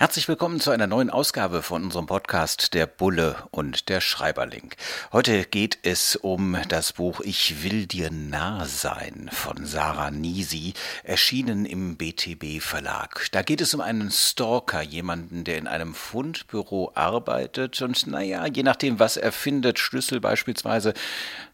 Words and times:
Herzlich 0.00 0.28
willkommen 0.28 0.60
zu 0.60 0.70
einer 0.70 0.86
neuen 0.86 1.10
Ausgabe 1.10 1.60
von 1.60 1.82
unserem 1.82 2.06
Podcast 2.06 2.72
Der 2.72 2.86
Bulle 2.86 3.34
und 3.50 3.88
der 3.88 4.00
Schreiberling. 4.00 4.72
Heute 5.10 5.44
geht 5.44 5.80
es 5.82 6.14
um 6.14 6.56
das 6.68 6.92
Buch 6.92 7.20
Ich 7.24 7.64
will 7.64 7.86
dir 7.86 8.12
nah 8.12 8.64
sein 8.64 9.28
von 9.32 9.66
Sarah 9.66 10.12
Nisi, 10.12 10.74
erschienen 11.02 11.66
im 11.66 11.96
BTB 11.96 12.62
Verlag. 12.62 13.26
Da 13.32 13.42
geht 13.42 13.60
es 13.60 13.74
um 13.74 13.80
einen 13.80 14.12
Stalker, 14.12 14.82
jemanden, 14.82 15.42
der 15.42 15.58
in 15.58 15.66
einem 15.66 15.96
Fundbüro 15.96 16.92
arbeitet 16.94 17.82
und 17.82 18.06
naja, 18.06 18.46
je 18.46 18.62
nachdem, 18.62 19.00
was 19.00 19.16
er 19.16 19.32
findet, 19.32 19.80
Schlüssel 19.80 20.20
beispielsweise, 20.20 20.94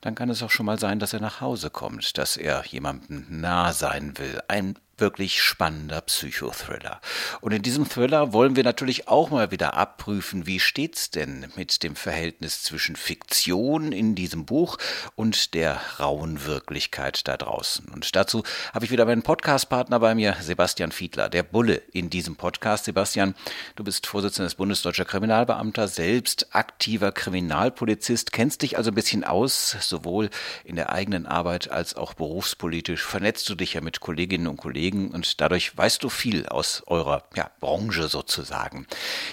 dann 0.02 0.14
kann 0.14 0.28
es 0.28 0.42
auch 0.42 0.50
schon 0.50 0.66
mal 0.66 0.78
sein, 0.78 0.98
dass 0.98 1.14
er 1.14 1.20
nach 1.20 1.40
Hause 1.40 1.70
kommt, 1.70 2.18
dass 2.18 2.36
er 2.36 2.62
jemandem 2.66 3.24
nah 3.30 3.72
sein 3.72 4.18
will. 4.18 4.42
Ein 4.48 4.76
wirklich 4.98 5.42
spannender 5.42 6.00
Psychothriller. 6.02 7.00
Und 7.40 7.52
in 7.52 7.62
diesem 7.62 7.88
Thriller 7.88 8.32
wollen 8.32 8.56
wir 8.56 8.64
natürlich 8.64 9.08
auch 9.08 9.30
mal 9.30 9.50
wieder 9.50 9.74
abprüfen, 9.74 10.46
wie 10.46 10.60
steht's 10.60 11.10
denn 11.10 11.52
mit 11.56 11.82
dem 11.82 11.96
Verhältnis 11.96 12.62
zwischen 12.62 12.96
Fiktion 12.96 13.92
in 13.92 14.14
diesem 14.14 14.46
Buch 14.46 14.78
und 15.16 15.54
der 15.54 15.80
rauen 15.98 16.46
Wirklichkeit 16.46 17.26
da 17.26 17.36
draußen. 17.36 17.88
Und 17.88 18.14
dazu 18.14 18.42
habe 18.72 18.84
ich 18.84 18.90
wieder 18.90 19.04
meinen 19.04 19.22
Podcastpartner 19.22 20.00
bei 20.00 20.14
mir, 20.14 20.36
Sebastian 20.40 20.92
Fiedler, 20.92 21.28
der 21.28 21.42
Bulle 21.42 21.82
in 21.92 22.10
diesem 22.10 22.36
Podcast. 22.36 22.84
Sebastian, 22.84 23.34
du 23.76 23.84
bist 23.84 24.06
Vorsitzender 24.06 24.46
des 24.46 24.54
Bundesdeutscher 24.54 25.04
Kriminalbeamter, 25.04 25.88
selbst 25.88 26.54
aktiver 26.54 27.12
Kriminalpolizist, 27.12 28.32
kennst 28.32 28.62
dich 28.62 28.78
also 28.78 28.90
ein 28.90 28.94
bisschen 28.94 29.24
aus, 29.24 29.76
sowohl 29.80 30.30
in 30.64 30.76
der 30.76 30.92
eigenen 30.92 31.26
Arbeit 31.26 31.70
als 31.70 31.96
auch 31.96 32.14
berufspolitisch. 32.14 33.02
Vernetzt 33.02 33.48
du 33.48 33.54
dich 33.54 33.74
ja 33.74 33.80
mit 33.80 34.00
Kolleginnen 34.00 34.46
und 34.46 34.56
Kollegen 34.56 34.83
Kollegen 34.84 35.08
und 35.12 35.40
dadurch 35.40 35.76
weißt 35.76 36.04
du 36.04 36.10
viel 36.10 36.46
aus 36.46 36.82
eurer 36.86 37.24
ja, 37.34 37.50
Branche 37.60 38.08
sozusagen. 38.08 38.86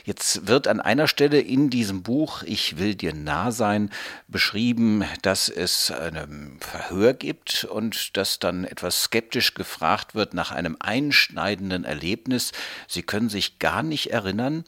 Jetzt 0.06 0.48
wird 0.48 0.68
an 0.70 0.80
einer 0.80 1.10
Stelle 1.10 1.42
in 1.42 1.70
diesem 1.70 2.04
Buch 2.04 2.44
Ich 2.44 2.78
will 2.78 2.96
dir 2.96 3.14
nah 3.14 3.52
sein 3.52 3.90
beschrieben, 4.30 5.04
dass 5.24 5.50
es 5.50 5.92
ein 5.92 6.58
Verhör 6.62 7.14
gibt 7.14 7.66
und 7.66 8.16
dass 8.16 8.40
dann 8.40 8.64
etwas 8.64 9.04
skeptisch 9.04 9.54
gefragt 9.54 10.16
wird 10.16 10.34
nach 10.34 10.52
einem 10.52 10.78
einschneidenden 10.80 11.84
Erlebnis. 11.84 12.54
Sie 12.88 13.04
können 13.04 13.28
sich 13.28 13.60
gar 13.60 13.84
nicht 13.84 14.12
erinnern, 14.12 14.64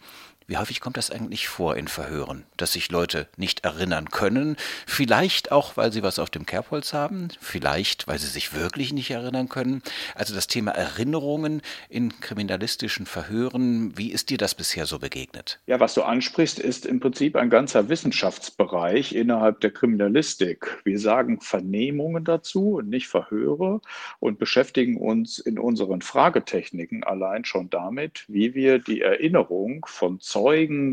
wie 0.54 0.58
häufig 0.58 0.82
kommt 0.82 0.98
das 0.98 1.10
eigentlich 1.10 1.48
vor 1.48 1.76
in 1.78 1.88
Verhören, 1.88 2.44
dass 2.58 2.74
sich 2.74 2.92
Leute 2.92 3.28
nicht 3.38 3.66
erinnern 3.66 4.12
können? 4.12 4.56
Vielleicht 4.86 5.52
auch, 5.52 5.78
weil 5.78 5.92
sie 5.92 6.04
was 6.04 6.20
auf 6.20 6.30
dem 6.30 6.46
Kerbholz 6.46 6.94
haben, 6.94 7.30
vielleicht, 7.42 8.08
weil 8.08 8.20
sie 8.20 8.28
sich 8.28 8.54
wirklich 8.54 8.94
nicht 8.94 9.10
erinnern 9.10 9.50
können. 9.50 9.82
Also 10.14 10.36
das 10.36 10.46
Thema 10.46 10.70
Erinnerungen 10.70 11.64
in 11.90 12.20
kriminalistischen 12.20 13.08
Verhören, 13.08 13.98
wie 13.98 14.12
ist 14.12 14.30
dir 14.30 14.38
das 14.38 14.54
bisher 14.54 14.86
so 14.86 15.00
begegnet? 15.00 15.60
Ja, 15.66 15.80
was 15.80 15.96
du 15.96 16.04
ansprichst, 16.04 16.60
ist 16.60 16.86
im 16.86 17.00
Prinzip 17.00 17.36
ein 17.36 17.50
ganzer 17.50 17.90
Wissenschaftsbereich 17.90 19.16
innerhalb 19.16 19.60
der 19.62 19.72
Kriminalistik. 19.72 20.78
Wir 20.84 21.00
sagen 21.00 21.42
Vernehmungen 21.42 22.26
dazu 22.26 22.76
und 22.76 22.90
nicht 22.90 23.08
Verhöre 23.08 23.82
und 24.20 24.38
beschäftigen 24.38 24.98
uns 24.98 25.40
in 25.40 25.58
unseren 25.58 26.04
Fragetechniken 26.04 27.04
allein 27.04 27.44
schon 27.44 27.72
damit, 27.72 28.26
wie 28.28 28.54
wir 28.54 28.78
die 28.78 29.02
Erinnerung 29.02 29.88
von 29.90 30.20
Zeugen 30.20 30.43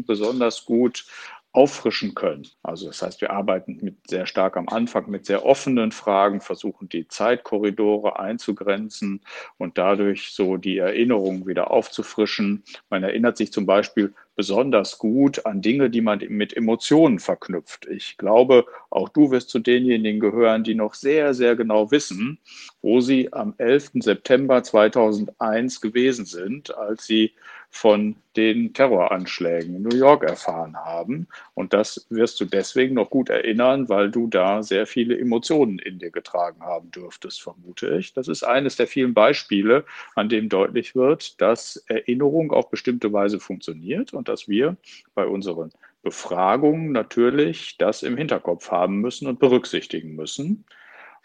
besonders 0.06 0.64
gut 0.64 1.04
auffrischen 1.52 2.14
können. 2.14 2.46
Also 2.62 2.86
das 2.86 3.02
heißt, 3.02 3.20
wir 3.20 3.30
arbeiten 3.32 3.78
mit 3.82 3.96
sehr 4.08 4.26
stark 4.26 4.56
am 4.56 4.68
Anfang 4.68 5.10
mit 5.10 5.26
sehr 5.26 5.44
offenen 5.44 5.90
Fragen, 5.90 6.40
versuchen 6.40 6.88
die 6.88 7.08
Zeitkorridore 7.08 8.20
einzugrenzen 8.20 9.20
und 9.58 9.76
dadurch 9.76 10.30
so 10.30 10.56
die 10.56 10.78
Erinnerung 10.78 11.48
wieder 11.48 11.72
aufzufrischen. 11.72 12.62
Man 12.88 13.02
erinnert 13.02 13.36
sich 13.36 13.52
zum 13.52 13.66
Beispiel 13.66 14.14
besonders 14.36 14.98
gut 14.98 15.44
an 15.44 15.60
Dinge, 15.60 15.90
die 15.90 16.00
man 16.00 16.20
mit 16.28 16.56
Emotionen 16.56 17.18
verknüpft. 17.18 17.86
Ich 17.86 18.16
glaube, 18.16 18.64
auch 18.88 19.08
du 19.08 19.32
wirst 19.32 19.50
zu 19.50 19.58
denjenigen 19.58 20.20
gehören, 20.20 20.62
die 20.62 20.76
noch 20.76 20.94
sehr, 20.94 21.34
sehr 21.34 21.56
genau 21.56 21.90
wissen, 21.90 22.38
wo 22.82 23.00
sie 23.00 23.32
am 23.32 23.54
11. 23.58 23.90
September 23.94 24.62
2001 24.62 25.80
gewesen 25.80 26.24
sind, 26.24 26.74
als 26.76 27.06
sie 27.06 27.32
von 27.70 28.16
den 28.36 28.72
Terroranschlägen 28.72 29.76
in 29.76 29.82
New 29.82 29.96
York 29.96 30.24
erfahren 30.24 30.76
haben. 30.76 31.28
Und 31.54 31.72
das 31.72 32.06
wirst 32.10 32.40
du 32.40 32.44
deswegen 32.44 32.94
noch 32.94 33.10
gut 33.10 33.28
erinnern, 33.28 33.88
weil 33.88 34.10
du 34.10 34.26
da 34.26 34.62
sehr 34.62 34.86
viele 34.86 35.16
Emotionen 35.16 35.78
in 35.78 35.98
dir 35.98 36.10
getragen 36.10 36.62
haben 36.62 36.90
dürftest, 36.90 37.40
vermute 37.40 37.96
ich. 37.96 38.12
Das 38.12 38.26
ist 38.28 38.42
eines 38.42 38.76
der 38.76 38.88
vielen 38.88 39.14
Beispiele, 39.14 39.84
an 40.16 40.28
dem 40.28 40.48
deutlich 40.48 40.96
wird, 40.96 41.40
dass 41.40 41.76
Erinnerung 41.86 42.50
auf 42.50 42.70
bestimmte 42.70 43.12
Weise 43.12 43.38
funktioniert 43.38 44.12
und 44.12 44.28
dass 44.28 44.48
wir 44.48 44.76
bei 45.14 45.26
unseren 45.26 45.70
Befragungen 46.02 46.92
natürlich 46.92 47.76
das 47.78 48.02
im 48.02 48.16
Hinterkopf 48.16 48.70
haben 48.70 49.00
müssen 49.00 49.28
und 49.28 49.38
berücksichtigen 49.38 50.16
müssen. 50.16 50.64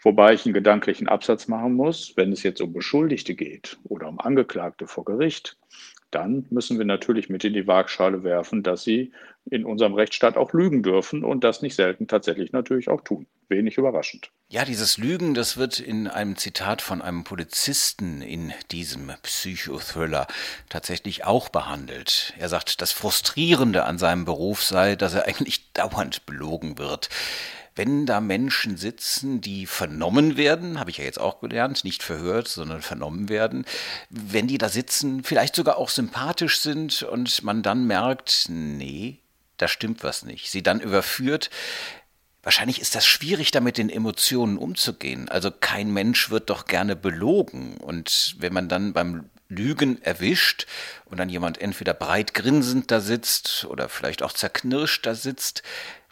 Wobei 0.02 0.34
ich 0.34 0.44
einen 0.44 0.54
gedanklichen 0.54 1.08
Absatz 1.08 1.48
machen 1.48 1.74
muss, 1.74 2.12
wenn 2.16 2.32
es 2.32 2.42
jetzt 2.42 2.60
um 2.60 2.72
Beschuldigte 2.72 3.34
geht 3.34 3.78
oder 3.84 4.08
um 4.08 4.20
Angeklagte 4.20 4.86
vor 4.86 5.04
Gericht, 5.04 5.56
dann 6.10 6.46
müssen 6.50 6.78
wir 6.78 6.86
natürlich 6.86 7.28
mit 7.28 7.44
in 7.44 7.52
die 7.52 7.66
Waagschale 7.66 8.22
werfen, 8.22 8.62
dass 8.62 8.84
sie 8.84 9.12
in 9.50 9.64
unserem 9.64 9.94
Rechtsstaat 9.94 10.36
auch 10.36 10.52
lügen 10.52 10.82
dürfen 10.82 11.24
und 11.24 11.44
das 11.44 11.62
nicht 11.62 11.74
selten 11.76 12.08
tatsächlich 12.08 12.52
natürlich 12.52 12.88
auch 12.88 13.00
tun. 13.02 13.26
Wenig 13.48 13.78
überraschend. 13.78 14.30
Ja, 14.48 14.64
dieses 14.64 14.98
Lügen, 14.98 15.34
das 15.34 15.56
wird 15.56 15.78
in 15.78 16.08
einem 16.08 16.36
Zitat 16.36 16.82
von 16.82 17.02
einem 17.02 17.22
Polizisten 17.24 18.22
in 18.22 18.52
diesem 18.72 19.12
Psychothriller 19.22 20.26
tatsächlich 20.68 21.24
auch 21.24 21.48
behandelt. 21.48 22.34
Er 22.38 22.48
sagt, 22.48 22.80
das 22.80 22.92
Frustrierende 22.92 23.84
an 23.84 23.98
seinem 23.98 24.24
Beruf 24.24 24.64
sei, 24.64 24.96
dass 24.96 25.14
er 25.14 25.26
eigentlich 25.26 25.72
dauernd 25.74 26.26
belogen 26.26 26.78
wird 26.78 27.08
wenn 27.76 28.06
da 28.06 28.20
Menschen 28.20 28.76
sitzen, 28.76 29.40
die 29.40 29.66
vernommen 29.66 30.36
werden, 30.36 30.80
habe 30.80 30.90
ich 30.90 30.96
ja 30.96 31.04
jetzt 31.04 31.20
auch 31.20 31.40
gelernt, 31.40 31.84
nicht 31.84 32.02
verhört, 32.02 32.48
sondern 32.48 32.82
vernommen 32.82 33.28
werden, 33.28 33.66
wenn 34.10 34.46
die 34.46 34.58
da 34.58 34.68
sitzen, 34.68 35.22
vielleicht 35.22 35.54
sogar 35.54 35.76
auch 35.76 35.90
sympathisch 35.90 36.60
sind 36.60 37.02
und 37.02 37.42
man 37.44 37.62
dann 37.62 37.86
merkt, 37.86 38.46
nee, 38.48 39.20
da 39.58 39.68
stimmt 39.68 40.02
was 40.02 40.24
nicht, 40.24 40.50
sie 40.50 40.62
dann 40.62 40.80
überführt, 40.80 41.50
Wahrscheinlich 42.46 42.80
ist 42.80 42.94
das 42.94 43.04
schwierig, 43.04 43.50
da 43.50 43.58
mit 43.58 43.76
den 43.76 43.90
Emotionen 43.90 44.56
umzugehen. 44.56 45.28
Also 45.28 45.50
kein 45.50 45.92
Mensch 45.92 46.30
wird 46.30 46.48
doch 46.48 46.66
gerne 46.66 46.94
belogen. 46.94 47.76
Und 47.78 48.36
wenn 48.38 48.52
man 48.52 48.68
dann 48.68 48.92
beim 48.92 49.28
Lügen 49.48 50.00
erwischt 50.02 50.68
und 51.06 51.18
dann 51.18 51.28
jemand 51.28 51.60
entweder 51.60 51.92
breit 51.92 52.34
grinsend 52.34 52.92
da 52.92 53.00
sitzt 53.00 53.64
oder 53.64 53.88
vielleicht 53.88 54.22
auch 54.22 54.32
zerknirscht 54.32 55.06
da 55.06 55.16
sitzt, 55.16 55.64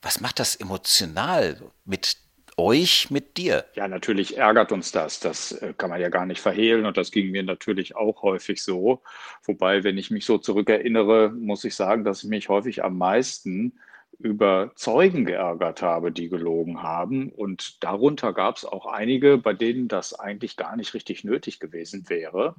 was 0.05 0.21
macht 0.21 0.39
das 0.39 0.55
emotional 0.57 1.57
mit 1.85 2.19
euch, 2.57 3.11
mit 3.11 3.37
dir? 3.37 3.65
Ja, 3.75 3.89
natürlich 3.89 4.37
ärgert 4.37 4.71
uns 4.71 4.93
das. 4.93 5.19
Das 5.19 5.53
äh, 5.53 5.75
kann 5.77 5.91
man 5.91 6.01
ja 6.01 6.09
gar 6.09 6.27
nicht 6.27 6.41
verhehlen 6.41 6.87
und 6.87 6.97
das 6.97 7.11
ging 7.11 7.31
mir 7.31 7.43
natürlich 7.43 7.97
auch 7.97 8.23
häufig 8.23 8.63
so. 8.63 9.03
Wobei, 9.45 9.83
wenn 9.83 9.99
ich 9.99 10.11
mich 10.11 10.25
so 10.25 10.39
zurückerinnere, 10.39 11.31
muss 11.31 11.65
ich 11.65 11.75
sagen, 11.75 12.05
dass 12.05 12.23
ich 12.23 12.29
mich 12.29 12.49
häufig 12.49 12.85
am 12.85 12.97
meisten 12.99 13.73
über 14.19 14.71
Zeugen 14.77 15.25
geärgert 15.25 15.83
habe, 15.83 16.13
die 16.13 16.29
gelogen 16.29 16.83
haben. 16.83 17.31
Und 17.31 17.83
darunter 17.83 18.33
gab 18.33 18.57
es 18.57 18.65
auch 18.65 18.87
einige, 18.87 19.39
bei 19.39 19.53
denen 19.53 19.89
das 19.89 20.15
eigentlich 20.15 20.57
gar 20.57 20.77
nicht 20.77 20.95
richtig 20.95 21.25
nötig 21.25 21.59
gewesen 21.59 22.09
wäre. 22.09 22.55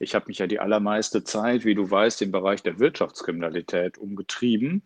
Ich 0.00 0.14
habe 0.14 0.26
mich 0.28 0.38
ja 0.38 0.46
die 0.46 0.60
allermeiste 0.60 1.24
Zeit, 1.24 1.64
wie 1.64 1.74
du 1.74 1.90
weißt, 1.90 2.22
im 2.22 2.30
Bereich 2.30 2.62
der 2.62 2.78
Wirtschaftskriminalität 2.78 3.98
umgetrieben. 3.98 4.82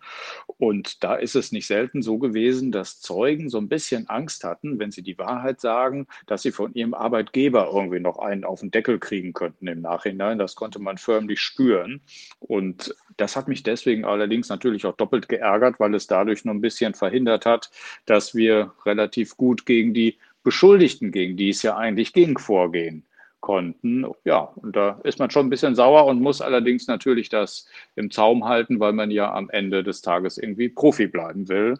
Und 0.46 1.04
da 1.04 1.16
ist 1.16 1.36
es 1.36 1.52
nicht 1.52 1.66
selten 1.66 2.00
so 2.00 2.18
gewesen, 2.18 2.72
dass 2.72 3.00
Zeugen 3.00 3.50
so 3.50 3.58
ein 3.58 3.68
bisschen 3.68 4.08
Angst 4.08 4.44
hatten, 4.44 4.78
wenn 4.78 4.90
sie 4.90 5.02
die 5.02 5.18
Wahrheit 5.18 5.60
sagen, 5.60 6.06
dass 6.26 6.42
sie 6.42 6.52
von 6.52 6.72
ihrem 6.74 6.94
Arbeitgeber 6.94 7.70
irgendwie 7.74 8.00
noch 8.00 8.18
einen 8.18 8.44
auf 8.44 8.60
den 8.60 8.70
Deckel 8.70 8.98
kriegen 8.98 9.34
könnten 9.34 9.66
im 9.66 9.82
Nachhinein. 9.82 10.38
Das 10.38 10.54
konnte 10.54 10.78
man 10.78 10.96
förmlich 10.96 11.40
spüren. 11.40 12.00
Und 12.40 12.94
das 13.18 13.36
hat 13.36 13.48
mich 13.48 13.62
deswegen 13.62 14.06
allerdings 14.06 14.48
natürlich 14.48 14.86
auch 14.86 14.96
doppelt 14.96 15.28
geärgert, 15.28 15.78
weil 15.78 15.94
es 15.94 16.06
dadurch 16.06 16.46
nur 16.46 16.54
ein 16.54 16.62
bisschen 16.62 16.94
verhindert 16.94 17.44
hat, 17.44 17.70
dass 18.06 18.34
wir 18.34 18.72
relativ 18.86 19.36
gut 19.36 19.66
gegen 19.66 19.92
die 19.92 20.18
Beschuldigten, 20.42 21.12
gegen 21.12 21.36
die 21.36 21.50
es 21.50 21.62
ja 21.62 21.76
eigentlich 21.76 22.14
ging, 22.14 22.38
vorgehen 22.38 23.04
konnten. 23.42 24.06
Ja, 24.24 24.38
und 24.56 24.74
da 24.74 25.00
ist 25.04 25.18
man 25.18 25.30
schon 25.30 25.46
ein 25.46 25.50
bisschen 25.50 25.74
sauer 25.74 26.06
und 26.06 26.22
muss 26.22 26.40
allerdings 26.40 26.86
natürlich 26.86 27.28
das 27.28 27.68
im 27.94 28.10
Zaum 28.10 28.46
halten, 28.46 28.80
weil 28.80 28.94
man 28.94 29.10
ja 29.10 29.34
am 29.34 29.50
Ende 29.50 29.82
des 29.82 30.00
Tages 30.00 30.38
irgendwie 30.38 30.70
Profi 30.70 31.08
bleiben 31.08 31.50
will. 31.50 31.78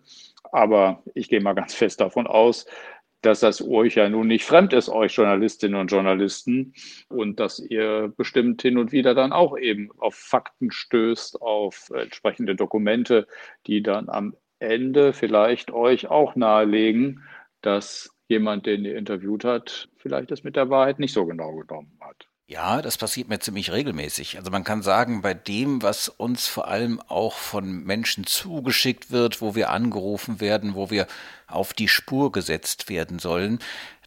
Aber 0.52 1.02
ich 1.14 1.30
gehe 1.30 1.40
mal 1.40 1.54
ganz 1.54 1.72
fest 1.82 2.02
davon 2.02 2.26
aus, 2.26 2.66
dass 3.22 3.40
das 3.40 3.62
euch 3.62 3.94
ja 3.94 4.08
nun 4.08 4.26
nicht 4.26 4.44
fremd 4.44 4.72
ist, 4.72 4.88
euch 4.88 5.14
Journalistinnen 5.14 5.80
und 5.80 5.90
Journalisten, 5.90 6.74
und 7.08 7.38
dass 7.38 7.60
ihr 7.60 8.12
bestimmt 8.16 8.60
hin 8.60 8.78
und 8.78 8.90
wieder 8.92 9.14
dann 9.14 9.32
auch 9.32 9.56
eben 9.56 9.90
auf 9.98 10.16
Fakten 10.16 10.72
stößt, 10.72 11.40
auf 11.40 11.90
entsprechende 11.94 12.56
Dokumente, 12.56 13.28
die 13.66 13.82
dann 13.82 14.08
am 14.08 14.34
Ende 14.58 15.12
vielleicht 15.12 15.70
euch 15.70 16.08
auch 16.08 16.34
nahelegen, 16.34 17.22
dass 17.60 18.10
jemand, 18.32 18.66
den 18.66 18.84
ihr 18.84 18.96
interviewt 18.96 19.44
hat, 19.44 19.88
vielleicht 19.96 20.30
das 20.30 20.42
mit 20.42 20.56
der 20.56 20.70
Wahrheit 20.70 20.98
nicht 20.98 21.12
so 21.12 21.24
genau 21.24 21.54
genommen 21.54 21.96
hat. 22.00 22.26
Ja, 22.46 22.82
das 22.82 22.98
passiert 22.98 23.28
mir 23.28 23.38
ziemlich 23.38 23.72
regelmäßig. 23.72 24.36
Also 24.36 24.50
man 24.50 24.64
kann 24.64 24.82
sagen, 24.82 25.22
bei 25.22 25.32
dem, 25.32 25.80
was 25.80 26.08
uns 26.08 26.48
vor 26.48 26.68
allem 26.68 27.00
auch 27.08 27.34
von 27.34 27.84
Menschen 27.84 28.26
zugeschickt 28.26 29.10
wird, 29.10 29.40
wo 29.40 29.54
wir 29.54 29.70
angerufen 29.70 30.40
werden, 30.40 30.74
wo 30.74 30.90
wir 30.90 31.06
auf 31.46 31.72
die 31.72 31.88
Spur 31.88 32.30
gesetzt 32.32 32.90
werden 32.90 33.18
sollen, 33.20 33.58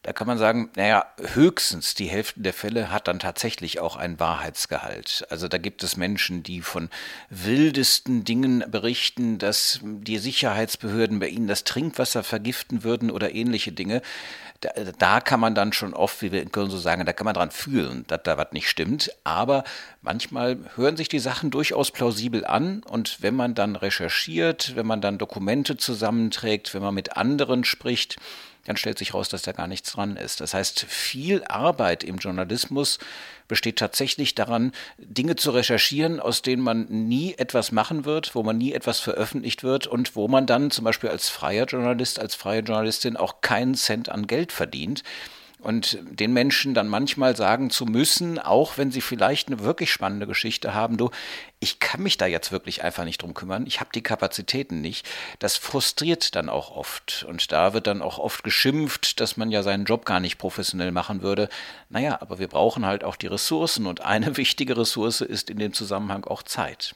da 0.05 0.13
kann 0.13 0.27
man 0.27 0.37
sagen, 0.37 0.69
naja, 0.75 1.03
höchstens 1.33 1.95
die 1.95 2.05
Hälfte 2.05 2.39
der 2.39 2.53
Fälle 2.53 2.91
hat 2.91 3.07
dann 3.07 3.17
tatsächlich 3.17 3.79
auch 3.79 3.95
einen 3.95 4.19
Wahrheitsgehalt. 4.19 5.25
Also 5.31 5.47
da 5.47 5.57
gibt 5.57 5.81
es 5.81 5.97
Menschen, 5.97 6.43
die 6.43 6.61
von 6.61 6.89
wildesten 7.31 8.23
Dingen 8.23 8.63
berichten, 8.69 9.39
dass 9.39 9.79
die 9.81 10.19
Sicherheitsbehörden 10.19 11.17
bei 11.17 11.29
ihnen 11.29 11.47
das 11.47 11.63
Trinkwasser 11.63 12.21
vergiften 12.21 12.83
würden 12.83 13.09
oder 13.09 13.33
ähnliche 13.33 13.71
Dinge. 13.71 14.03
Da, 14.61 14.69
da 14.99 15.21
kann 15.21 15.39
man 15.39 15.55
dann 15.55 15.73
schon 15.73 15.95
oft, 15.95 16.21
wie 16.21 16.31
wir 16.31 16.45
Köln 16.45 16.69
so 16.69 16.77
sagen, 16.77 17.03
da 17.07 17.13
kann 17.13 17.25
man 17.25 17.33
dran 17.33 17.49
fühlen, 17.49 18.05
dass 18.05 18.21
da 18.21 18.37
was 18.37 18.51
nicht 18.51 18.69
stimmt. 18.69 19.09
Aber 19.23 19.63
manchmal 20.03 20.59
hören 20.75 20.97
sich 20.97 21.09
die 21.09 21.17
Sachen 21.17 21.49
durchaus 21.49 21.89
plausibel 21.89 22.45
an 22.45 22.83
und 22.83 23.23
wenn 23.23 23.35
man 23.35 23.55
dann 23.55 23.75
recherchiert, 23.75 24.75
wenn 24.75 24.85
man 24.85 25.01
dann 25.01 25.17
Dokumente 25.17 25.77
zusammenträgt, 25.77 26.75
wenn 26.75 26.83
man 26.83 26.93
mit 26.93 27.17
anderen 27.17 27.63
spricht, 27.63 28.17
dann 28.65 28.77
stellt 28.77 28.97
sich 28.97 29.13
raus, 29.13 29.29
dass 29.29 29.43
da 29.43 29.51
gar 29.51 29.67
nichts 29.67 29.93
dran 29.93 30.17
ist. 30.17 30.41
Das 30.41 30.53
heißt, 30.53 30.85
viel 30.87 31.43
Arbeit 31.45 32.03
im 32.03 32.17
Journalismus 32.17 32.99
besteht 33.47 33.77
tatsächlich 33.77 34.35
daran, 34.35 34.71
Dinge 34.97 35.35
zu 35.35 35.51
recherchieren, 35.51 36.19
aus 36.19 36.41
denen 36.41 36.63
man 36.63 36.85
nie 36.89 37.35
etwas 37.37 37.71
machen 37.71 38.05
wird, 38.05 38.35
wo 38.35 38.43
man 38.43 38.57
nie 38.57 38.73
etwas 38.73 38.99
veröffentlicht 38.99 39.63
wird 39.63 39.87
und 39.87 40.15
wo 40.15 40.27
man 40.27 40.47
dann 40.47 40.71
zum 40.71 40.83
Beispiel 40.83 41.09
als 41.09 41.29
freier 41.29 41.65
Journalist, 41.65 42.19
als 42.19 42.35
freie 42.35 42.61
Journalistin 42.61 43.17
auch 43.17 43.41
keinen 43.41 43.75
Cent 43.75 44.09
an 44.09 44.27
Geld 44.27 44.51
verdient. 44.51 45.03
Und 45.65 45.97
den 46.03 46.31
Menschen 46.31 46.75
dann 46.75 46.87
manchmal 46.87 47.35
sagen 47.35 47.71
zu 47.71 47.87
müssen, 47.87 48.37
auch 48.37 48.77
wenn 48.77 48.91
sie 48.91 49.01
vielleicht 49.01 49.47
eine 49.47 49.61
wirklich 49.61 49.91
spannende 49.91 50.27
Geschichte 50.27 50.75
haben, 50.75 50.95
du, 50.95 51.09
ich 51.59 51.79
kann 51.79 52.03
mich 52.03 52.19
da 52.19 52.27
jetzt 52.27 52.51
wirklich 52.51 52.83
einfach 52.83 53.03
nicht 53.03 53.23
drum 53.23 53.33
kümmern, 53.33 53.65
ich 53.65 53.79
habe 53.79 53.89
die 53.91 54.03
Kapazitäten 54.03 54.81
nicht, 54.81 55.09
das 55.39 55.57
frustriert 55.57 56.35
dann 56.35 56.49
auch 56.49 56.69
oft. 56.69 57.25
Und 57.27 57.51
da 57.51 57.73
wird 57.73 57.87
dann 57.87 58.03
auch 58.03 58.19
oft 58.19 58.43
geschimpft, 58.43 59.19
dass 59.19 59.37
man 59.37 59.49
ja 59.49 59.63
seinen 59.63 59.85
Job 59.85 60.05
gar 60.05 60.19
nicht 60.19 60.37
professionell 60.37 60.91
machen 60.91 61.23
würde. 61.23 61.49
Naja, 61.89 62.19
aber 62.21 62.37
wir 62.37 62.47
brauchen 62.47 62.85
halt 62.85 63.03
auch 63.03 63.15
die 63.15 63.25
Ressourcen 63.25 63.87
und 63.87 64.01
eine 64.01 64.37
wichtige 64.37 64.77
Ressource 64.77 65.21
ist 65.21 65.49
in 65.49 65.57
dem 65.57 65.73
Zusammenhang 65.73 66.25
auch 66.25 66.43
Zeit. 66.43 66.93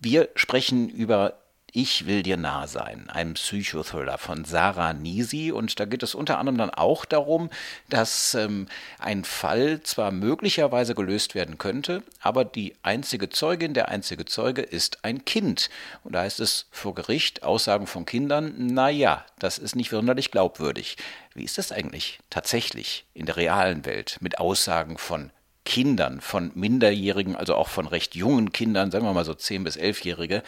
Wir 0.00 0.28
sprechen 0.34 0.88
über 0.88 1.34
ich 1.72 2.06
will 2.06 2.22
dir 2.22 2.36
nah 2.36 2.66
sein, 2.66 3.10
ein 3.10 3.34
Psychothriller 3.34 4.18
von 4.18 4.44
Sarah 4.44 4.92
Nisi. 4.92 5.52
Und 5.52 5.78
da 5.78 5.84
geht 5.84 6.02
es 6.02 6.14
unter 6.14 6.38
anderem 6.38 6.56
dann 6.56 6.70
auch 6.70 7.04
darum, 7.04 7.50
dass 7.88 8.34
ähm, 8.34 8.66
ein 8.98 9.24
Fall 9.24 9.82
zwar 9.82 10.10
möglicherweise 10.10 10.94
gelöst 10.94 11.34
werden 11.34 11.58
könnte, 11.58 12.02
aber 12.20 12.44
die 12.44 12.74
einzige 12.82 13.28
Zeugin, 13.28 13.74
der 13.74 13.88
einzige 13.88 14.24
Zeuge 14.24 14.62
ist 14.62 15.04
ein 15.04 15.24
Kind. 15.24 15.68
Und 16.02 16.14
da 16.14 16.22
heißt 16.22 16.40
es 16.40 16.66
vor 16.70 16.94
Gericht, 16.94 17.42
Aussagen 17.42 17.86
von 17.86 18.06
Kindern, 18.06 18.54
naja, 18.68 19.24
das 19.38 19.58
ist 19.58 19.76
nicht 19.76 19.90
sonderlich 19.90 20.30
glaubwürdig. 20.30 20.96
Wie 21.34 21.44
ist 21.44 21.58
das 21.58 21.72
eigentlich 21.72 22.20
tatsächlich 22.30 23.04
in 23.12 23.26
der 23.26 23.36
realen 23.36 23.84
Welt 23.84 24.16
mit 24.20 24.38
Aussagen 24.38 24.96
von 24.96 25.30
Kindern, 25.66 26.20
von 26.20 26.52
Minderjährigen, 26.54 27.36
also 27.36 27.54
auch 27.54 27.68
von 27.68 27.86
recht 27.86 28.14
jungen 28.14 28.52
Kindern, 28.52 28.90
sagen 28.90 29.04
wir 29.04 29.12
mal 29.12 29.24
so 29.24 29.32
10- 29.32 29.64
bis 29.64 29.76
11-Jährige, 29.76 30.42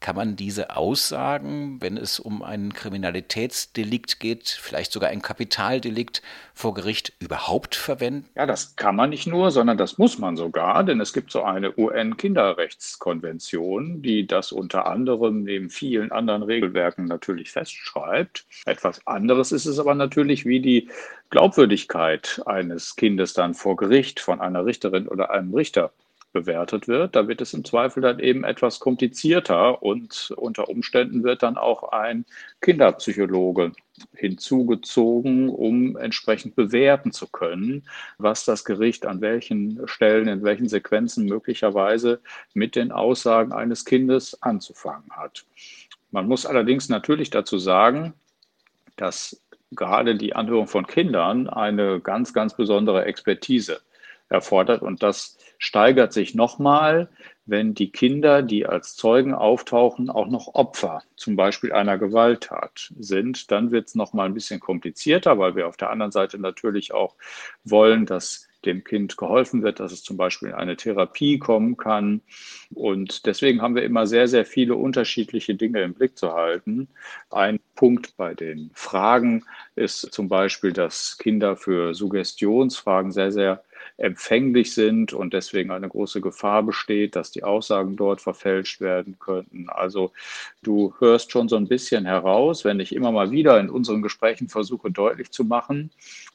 kann 0.00 0.16
man 0.16 0.36
diese 0.36 0.76
Aussagen, 0.76 1.80
wenn 1.80 1.96
es 1.96 2.20
um 2.20 2.42
ein 2.42 2.72
Kriminalitätsdelikt 2.72 4.20
geht, 4.20 4.48
vielleicht 4.48 4.92
sogar 4.92 5.10
ein 5.10 5.22
Kapitaldelikt 5.22 6.22
vor 6.54 6.72
Gericht 6.74 7.14
überhaupt 7.18 7.74
verwenden? 7.74 8.28
Ja, 8.36 8.46
das 8.46 8.76
kann 8.76 8.94
man 8.96 9.10
nicht 9.10 9.26
nur, 9.26 9.50
sondern 9.50 9.76
das 9.76 9.98
muss 9.98 10.18
man 10.18 10.36
sogar, 10.36 10.84
denn 10.84 11.00
es 11.00 11.12
gibt 11.12 11.32
so 11.32 11.42
eine 11.42 11.76
UN-Kinderrechtskonvention, 11.76 14.00
die 14.02 14.24
das 14.26 14.52
unter 14.52 14.86
anderem 14.86 15.42
neben 15.42 15.68
vielen 15.68 16.12
anderen 16.12 16.44
Regelwerken 16.44 17.06
natürlich 17.06 17.50
festschreibt. 17.50 18.46
Etwas 18.66 19.04
anderes 19.06 19.50
ist 19.52 19.66
es 19.66 19.78
aber 19.78 19.94
natürlich, 19.94 20.46
wie 20.46 20.60
die 20.60 20.88
Glaubwürdigkeit 21.30 22.40
eines 22.46 22.96
Kindes 22.96 23.34
dann 23.34 23.54
vor 23.54 23.76
Gericht 23.76 24.20
von 24.20 24.40
einer 24.40 24.64
Richterin 24.64 25.08
oder 25.08 25.30
einem 25.30 25.52
Richter 25.52 25.92
bewertet 26.32 26.88
wird. 26.88 27.16
Da 27.16 27.28
wird 27.28 27.40
es 27.40 27.54
im 27.54 27.64
Zweifel 27.64 28.02
dann 28.02 28.18
eben 28.18 28.44
etwas 28.44 28.80
komplizierter 28.80 29.82
und 29.82 30.32
unter 30.36 30.68
Umständen 30.68 31.24
wird 31.24 31.42
dann 31.42 31.56
auch 31.56 31.92
ein 31.92 32.24
Kinderpsychologe 32.60 33.72
hinzugezogen, 34.14 35.48
um 35.48 35.96
entsprechend 35.96 36.54
bewerten 36.54 37.12
zu 37.12 37.26
können, 37.26 37.84
was 38.18 38.44
das 38.44 38.64
Gericht 38.64 39.06
an 39.06 39.20
welchen 39.20 39.86
Stellen, 39.88 40.28
in 40.28 40.42
welchen 40.42 40.68
Sequenzen 40.68 41.26
möglicherweise 41.26 42.20
mit 42.54 42.76
den 42.76 42.92
Aussagen 42.92 43.52
eines 43.52 43.84
Kindes 43.84 44.40
anzufangen 44.42 45.10
hat. 45.10 45.44
Man 46.10 46.28
muss 46.28 46.46
allerdings 46.46 46.88
natürlich 46.88 47.30
dazu 47.30 47.58
sagen, 47.58 48.14
dass 48.96 49.42
gerade 49.72 50.16
die 50.16 50.34
Anhörung 50.34 50.66
von 50.66 50.86
Kindern 50.86 51.48
eine 51.48 52.00
ganz, 52.00 52.32
ganz 52.32 52.54
besondere 52.54 53.04
Expertise 53.04 53.80
erfordert 54.28 54.82
und 54.82 55.02
das 55.02 55.37
steigert 55.58 56.12
sich 56.12 56.34
nochmal, 56.34 57.08
wenn 57.44 57.74
die 57.74 57.90
Kinder, 57.90 58.42
die 58.42 58.66
als 58.66 58.94
Zeugen 58.94 59.34
auftauchen, 59.34 60.10
auch 60.10 60.28
noch 60.28 60.54
Opfer 60.54 61.02
zum 61.16 61.34
Beispiel 61.34 61.72
einer 61.72 61.98
Gewalttat 61.98 62.92
sind. 62.98 63.50
Dann 63.50 63.70
wird 63.70 63.88
es 63.88 63.94
nochmal 63.94 64.26
ein 64.26 64.34
bisschen 64.34 64.60
komplizierter, 64.60 65.38
weil 65.38 65.56
wir 65.56 65.66
auf 65.66 65.76
der 65.76 65.90
anderen 65.90 66.12
Seite 66.12 66.38
natürlich 66.38 66.92
auch 66.92 67.16
wollen, 67.64 68.06
dass 68.06 68.48
dem 68.64 68.84
Kind 68.84 69.16
geholfen 69.16 69.62
wird, 69.62 69.80
dass 69.80 69.92
es 69.92 70.02
zum 70.02 70.16
Beispiel 70.16 70.48
in 70.48 70.54
eine 70.54 70.76
Therapie 70.76 71.38
kommen 71.38 71.76
kann. 71.76 72.22
Und 72.74 73.26
deswegen 73.26 73.62
haben 73.62 73.76
wir 73.76 73.84
immer 73.84 74.06
sehr, 74.06 74.28
sehr 74.28 74.44
viele 74.44 74.74
unterschiedliche 74.74 75.54
Dinge 75.54 75.82
im 75.82 75.94
Blick 75.94 76.18
zu 76.18 76.34
halten. 76.34 76.88
Ein 77.30 77.60
Punkt 77.76 78.16
bei 78.16 78.34
den 78.34 78.70
Fragen 78.74 79.44
ist 79.76 80.12
zum 80.12 80.28
Beispiel, 80.28 80.72
dass 80.72 81.18
Kinder 81.18 81.56
für 81.56 81.94
Suggestionsfragen 81.94 83.12
sehr, 83.12 83.30
sehr 83.30 83.62
empfänglich 83.96 84.74
sind 84.74 85.12
und 85.12 85.32
deswegen 85.32 85.70
eine 85.70 85.88
große 85.88 86.20
Gefahr 86.20 86.62
besteht, 86.62 87.16
dass 87.16 87.30
die 87.30 87.44
Aussagen 87.44 87.96
dort 87.96 88.20
verfälscht 88.20 88.80
werden 88.80 89.18
könnten. 89.18 89.68
Also 89.68 90.12
du 90.62 90.94
hörst 90.98 91.32
schon 91.32 91.48
so 91.48 91.56
ein 91.56 91.68
bisschen 91.68 92.04
heraus, 92.04 92.64
wenn 92.64 92.80
ich 92.80 92.94
immer 92.94 93.12
mal 93.12 93.30
wieder 93.30 93.58
in 93.58 93.70
unseren 93.70 94.02
Gesprächen 94.02 94.48
versuche 94.48 94.90
deutlich 94.90 95.30
zu 95.30 95.44
machen, 95.44 95.90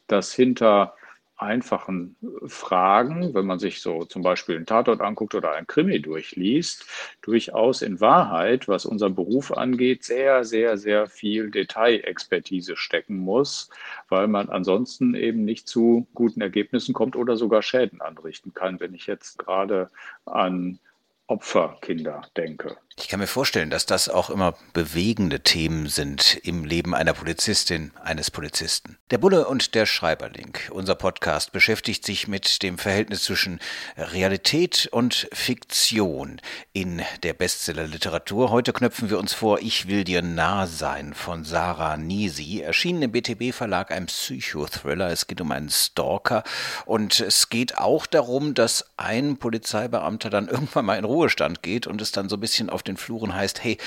dass 0.08 0.34
hinter 0.34 0.96
einfachen 1.36 2.16
Fragen, 2.46 3.34
wenn 3.34 3.46
man 3.46 3.60
sich 3.60 3.82
so 3.82 4.06
zum 4.06 4.22
Beispiel 4.22 4.56
einen 4.56 4.66
Tatort 4.66 5.02
anguckt 5.02 5.36
oder 5.36 5.54
ein 5.54 5.68
Krimi 5.68 6.02
durchliest, 6.02 6.86
durchaus 7.22 7.82
in 7.82 8.00
Wahrheit, 8.00 8.68
was 8.68 8.86
unseren 8.86 9.16
Beruf 9.16 9.52
angeht, 9.52 10.04
sehr, 10.04 10.46
sehr, 10.46 10.78
sehr 10.78 11.08
viel 11.08 11.50
Detailexpertise 11.52 12.78
stecken 12.78 13.18
muss, 13.18 13.70
weil 14.10 14.28
man 14.28 14.50
ansonsten 14.50 15.16
eben 15.16 15.44
nicht 15.44 15.68
zu 15.68 16.08
guten 16.14 16.42
Ergebnissen 16.42 16.94
kommt 16.94 17.16
oder 17.16 17.36
sogar 17.36 17.62
Schäden 17.62 18.02
anrichten 18.02 18.54
kann. 18.54 18.80
Wenn 18.80 18.94
ich 18.94 19.08
jetzt 19.08 19.40
gerade 19.40 19.90
an 20.26 20.80
Opferkinder 21.28 22.22
denke. 22.38 22.78
Ich 22.96 23.08
kann 23.08 23.20
mir 23.20 23.28
vorstellen, 23.28 23.72
dass 23.72 23.88
das 23.88 24.08
auch 24.08 24.30
immer 24.30 24.54
bewegende 24.74 25.40
Themen 25.40 25.88
sind 25.88 26.40
im 26.44 26.64
Leben 26.64 26.94
einer 26.94 27.14
Polizistin, 27.14 27.92
eines 28.04 28.30
Polizisten. 28.30 28.98
Der 29.10 29.18
Bulle 29.18 29.48
und 29.48 29.74
der 29.74 29.88
Schreiberling, 29.88 30.56
unser 30.70 30.94
Podcast, 30.94 31.52
beschäftigt 31.52 32.06
sich 32.06 32.28
mit 32.28 32.62
dem 32.62 32.78
Verhältnis 32.78 33.24
zwischen 33.24 33.60
Realität 33.98 34.90
und 34.92 35.28
Fiktion 35.34 36.40
in 36.72 37.02
der 37.24 37.34
Bestsellerliteratur. 37.34 38.52
Heute 38.52 38.74
knöpfen 38.74 39.10
wir 39.10 39.18
uns 39.18 39.34
vor 39.34 39.60
Ich 39.60 39.88
will 39.88 40.04
dir 40.04 40.22
nah 40.22 40.68
sein 40.68 41.16
von 41.16 41.46
Sarah 41.46 41.98
Nisi, 41.98 42.62
erschienen 42.62 43.02
im 43.02 43.12
BTB 43.12 43.56
Verlag 43.56 43.92
ein 43.92 44.06
Psychothriller. 44.06 45.10
Es 45.10 45.26
geht 45.26 45.42
um 45.42 45.52
einen 45.52 45.72
Stalker 45.72 46.44
und 46.86 47.20
es 47.20 47.50
geht 47.50 47.80
auch 47.80 48.06
darum, 48.06 48.54
dass 48.54 48.86
ein 48.98 49.38
Polizeibeamter 49.38 50.30
dann 50.30 50.48
irgendwann 50.50 50.86
mal 50.86 51.00
in 51.00 51.06
Ruhestand 51.06 51.64
geht 51.64 51.88
und 51.88 52.00
es 52.00 52.12
dann 52.12 52.30
so 52.30 52.38
ein 52.38 52.42
bisschen 52.42 52.70
auf 52.84 52.86
den 52.86 52.98
Fluren 52.98 53.34
heißt, 53.34 53.64
hey, 53.64 53.78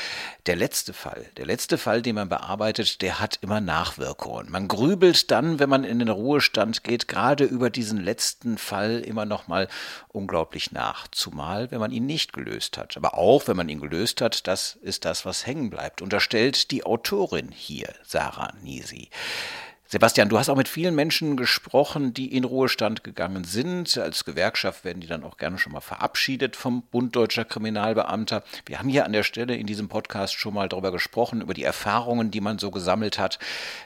der 0.47 0.57
letzte 0.57 0.95
Fall, 0.95 1.26
der 1.37 1.45
letzte 1.45 1.76
Fall, 1.76 2.00
den 2.00 2.15
man 2.15 2.31
bearbeitet, 2.31 3.03
der 3.03 3.21
hat 3.21 3.38
immer 3.43 3.61
Nachwirkungen. 3.61 4.50
Man 4.50 4.69
grübelt 4.69 5.31
dann, 5.31 5.59
wenn 5.59 5.69
man 5.69 5.85
in 5.85 5.99
den 5.99 6.09
Ruhestand 6.09 6.83
geht, 6.83 7.07
gerade 7.07 7.45
über 7.45 7.69
diesen 7.69 8.03
letzten 8.03 8.57
Fall 8.57 9.00
immer 9.00 9.26
noch 9.26 9.49
mal 9.49 9.69
unglaublich 10.09 10.73
nach, 10.73 11.09
zumal 11.09 11.71
wenn 11.71 11.81
man 11.81 11.93
ihn 11.93 12.07
nicht 12.07 12.33
gelöst 12.33 12.79
hat. 12.79 12.97
Aber 12.97 13.19
auch 13.19 13.49
wenn 13.49 13.57
man 13.57 13.69
ihn 13.69 13.81
gelöst 13.81 14.23
hat, 14.23 14.47
das 14.47 14.79
ist 14.81 15.05
das, 15.05 15.26
was 15.26 15.47
hängen 15.47 15.69
bleibt. 15.69 16.00
Unterstellt 16.00 16.71
die 16.71 16.85
Autorin 16.85 17.50
hier, 17.53 17.93
Sarah 18.03 18.55
Nisi. 18.62 19.11
Sebastian, 19.88 20.28
du 20.28 20.37
hast 20.37 20.49
auch 20.49 20.57
mit 20.57 20.66
vielen 20.66 20.97
Menschen 20.97 21.37
gesprochen, 21.37 22.12
die 22.12 22.35
in 22.35 22.43
Ruhestand 22.43 23.05
gegangen 23.05 23.45
sind. 23.45 23.97
Als 23.97 24.25
Gewerkschaft 24.25 24.85
werden 24.85 24.99
die 24.99 25.07
dann 25.07 25.23
auch 25.23 25.37
gerne 25.37 25.59
schon 25.59 25.73
mal 25.73 25.81
verabschiedet 25.81 26.57
vom 26.57 26.83
Bund 26.83 27.14
Deutscher 27.14 27.45
Kriminalbeamter. 27.45 28.43
Wir 28.66 28.81
haben 28.81 28.88
hier 28.88 29.05
an 29.05 29.12
der 29.12 29.23
Stelle 29.23 29.55
in 29.55 29.69
diesem 29.69 29.88
Podcast 29.88 30.35
schon 30.35 30.55
mal 30.55 30.69
darüber 30.69 30.90
gesprochen, 30.90 31.40
über 31.40 31.55
die 31.55 31.62
Erfahrungen, 31.62 32.33
die 32.33 32.40
man 32.40 32.59
so 32.59 32.73
gesammelt 32.73 33.21
hat. 33.21 33.38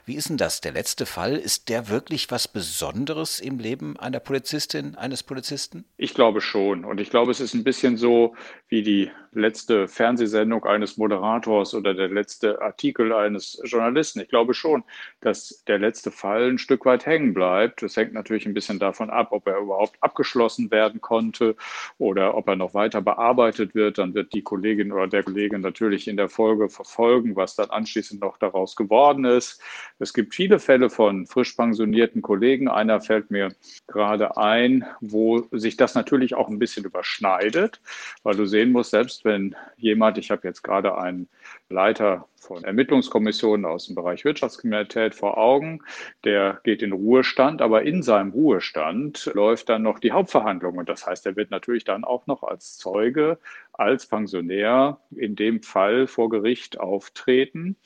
Wie 0.06 0.14
ist 0.14 0.30
denn 0.30 0.38
das? 0.38 0.62
Der 0.62 0.72
letzte 0.72 1.04
Fall, 1.04 1.36
ist 1.36 1.68
der 1.68 1.90
wirklich 1.90 2.30
was 2.30 2.48
Besonderes 2.48 3.38
im 3.38 3.58
Leben 3.58 4.00
einer 4.00 4.20
Polizistin, 4.20 4.94
eines 4.94 5.22
Polizisten? 5.22 5.84
Ich 5.98 6.14
glaube 6.14 6.40
schon. 6.40 6.86
Und 6.86 6.98
ich 6.98 7.10
glaube, 7.10 7.30
es 7.30 7.40
ist 7.40 7.52
ein 7.52 7.62
bisschen 7.62 7.98
so 7.98 8.34
wie 8.68 8.82
die 8.82 9.10
letzte 9.32 9.86
Fernsehsendung 9.86 10.64
eines 10.64 10.96
Moderators 10.96 11.74
oder 11.74 11.94
der 11.94 12.08
letzte 12.08 12.60
Artikel 12.60 13.12
eines 13.12 13.60
Journalisten. 13.64 14.20
Ich 14.20 14.28
glaube 14.28 14.54
schon, 14.54 14.82
dass 15.20 15.62
der 15.68 15.78
letzte 15.78 16.10
Fall 16.10 16.50
ein 16.50 16.58
Stück 16.58 16.84
weit 16.84 17.06
hängen 17.06 17.32
bleibt. 17.32 17.82
Das 17.82 17.96
hängt 17.96 18.12
natürlich 18.12 18.46
ein 18.46 18.54
bisschen 18.54 18.78
davon 18.78 19.08
ab, 19.10 19.28
ob 19.30 19.46
er 19.46 19.58
überhaupt 19.58 19.96
abgeschlossen 20.00 20.70
werden 20.70 21.00
konnte 21.00 21.54
oder 21.98 22.36
ob 22.36 22.48
er 22.48 22.56
noch 22.56 22.74
weiter 22.74 23.02
bearbeitet 23.02 23.74
wird. 23.74 23.98
Dann 23.98 24.14
wird 24.14 24.32
die 24.32 24.42
Kollegin 24.42 24.92
oder 24.92 25.06
der 25.06 25.22
Kollege 25.22 25.58
natürlich 25.58 26.08
in 26.08 26.16
der 26.16 26.28
Folge 26.28 26.68
verfolgen, 26.68 27.36
was 27.36 27.54
dann 27.54 27.70
anschließend 27.70 28.20
noch 28.20 28.36
daraus 28.38 28.74
geworden 28.74 29.24
ist. 29.24 29.62
Es 29.98 30.12
gibt 30.12 30.34
viele 30.34 30.58
Fälle 30.58 30.90
von 30.90 31.26
frisch 31.26 31.52
pensionierten 31.52 32.22
Kollegen. 32.22 32.68
Einer 32.68 33.00
fällt 33.00 33.30
mir 33.30 33.54
gerade 33.86 34.36
ein, 34.36 34.84
wo 35.00 35.46
sich 35.52 35.76
das 35.76 35.94
natürlich 35.94 36.34
auch 36.34 36.48
ein 36.48 36.58
bisschen 36.58 36.84
überschneidet, 36.84 37.80
weil 38.24 38.34
du 38.34 38.46
sehen 38.46 38.72
musst, 38.72 38.90
selbst 38.90 39.19
selbst 39.20 39.24
wenn 39.24 39.56
jemand, 39.76 40.18
ich 40.18 40.30
habe 40.30 40.46
jetzt 40.46 40.62
gerade 40.62 40.96
einen 40.96 41.28
Leiter 41.68 42.28
von 42.36 42.64
Ermittlungskommissionen 42.64 43.66
aus 43.66 43.86
dem 43.86 43.94
Bereich 43.94 44.24
Wirtschaftskriminalität 44.24 45.14
vor 45.14 45.38
Augen, 45.38 45.82
der 46.24 46.60
geht 46.64 46.82
in 46.82 46.92
Ruhestand, 46.92 47.62
aber 47.62 47.82
in 47.82 48.02
seinem 48.02 48.30
Ruhestand 48.30 49.30
läuft 49.34 49.68
dann 49.68 49.82
noch 49.82 49.98
die 49.98 50.12
Hauptverhandlung. 50.12 50.78
Und 50.78 50.88
das 50.88 51.06
heißt, 51.06 51.26
er 51.26 51.36
wird 51.36 51.50
natürlich 51.50 51.84
dann 51.84 52.04
auch 52.04 52.26
noch 52.26 52.42
als 52.42 52.76
Zeuge, 52.78 53.38
als 53.72 54.06
Pensionär 54.06 54.98
in 55.10 55.36
dem 55.36 55.62
Fall 55.62 56.06
vor 56.06 56.30
Gericht 56.30 56.80
auftreten 56.80 57.76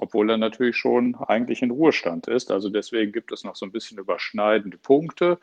obwohl 0.00 0.30
er 0.30 0.38
natürlich 0.38 0.76
schon 0.76 1.14
eigentlich 1.14 1.60
in 1.60 1.70
Ruhestand 1.70 2.26
ist. 2.26 2.50
Also 2.50 2.70
deswegen 2.70 3.12
gibt 3.12 3.32
es 3.32 3.44
noch 3.44 3.54
so 3.54 3.66
ein 3.66 3.72
bisschen 3.72 3.98
überschneidende 3.98 4.78
Punkte. 4.78 5.38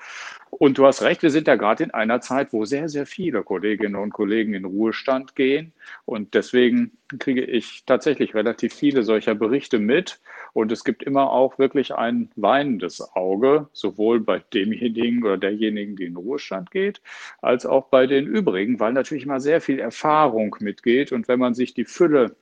Und 0.49 0.79
du 0.79 0.85
hast 0.87 1.03
recht, 1.03 1.21
wir 1.21 1.29
sind 1.29 1.47
ja 1.47 1.55
gerade 1.55 1.83
in 1.83 1.91
einer 1.91 2.21
Zeit, 2.21 2.53
wo 2.53 2.65
sehr, 2.65 2.89
sehr 2.89 3.05
viele 3.05 3.43
Kolleginnen 3.43 3.95
und 3.95 4.13
Kollegen 4.13 4.55
in 4.55 4.65
Ruhestand 4.65 5.35
gehen. 5.35 5.73
Und 6.05 6.33
deswegen 6.33 6.97
kriege 7.19 7.43
ich 7.43 7.83
tatsächlich 7.85 8.33
relativ 8.33 8.73
viele 8.73 9.03
solcher 9.03 9.35
Berichte 9.35 9.77
mit. 9.77 10.19
Und 10.53 10.71
es 10.71 10.83
gibt 10.83 11.03
immer 11.03 11.31
auch 11.31 11.59
wirklich 11.59 11.93
ein 11.93 12.31
weinendes 12.35 13.13
Auge, 13.15 13.67
sowohl 13.73 14.19
bei 14.19 14.39
demjenigen 14.39 15.23
oder 15.23 15.37
derjenigen, 15.37 15.95
die 15.95 16.05
in 16.05 16.15
Ruhestand 16.15 16.71
geht, 16.71 16.99
als 17.43 17.67
auch 17.67 17.89
bei 17.89 18.07
den 18.07 18.25
übrigen, 18.25 18.79
weil 18.79 18.93
natürlich 18.93 19.25
immer 19.25 19.39
sehr 19.39 19.61
viel 19.61 19.77
Erfahrung 19.77 20.55
mitgeht. 20.61 21.11
Und 21.11 21.27
wenn 21.27 21.37
man 21.37 21.53
sich 21.53 21.75
die 21.75 21.85
Fülle 21.85 22.35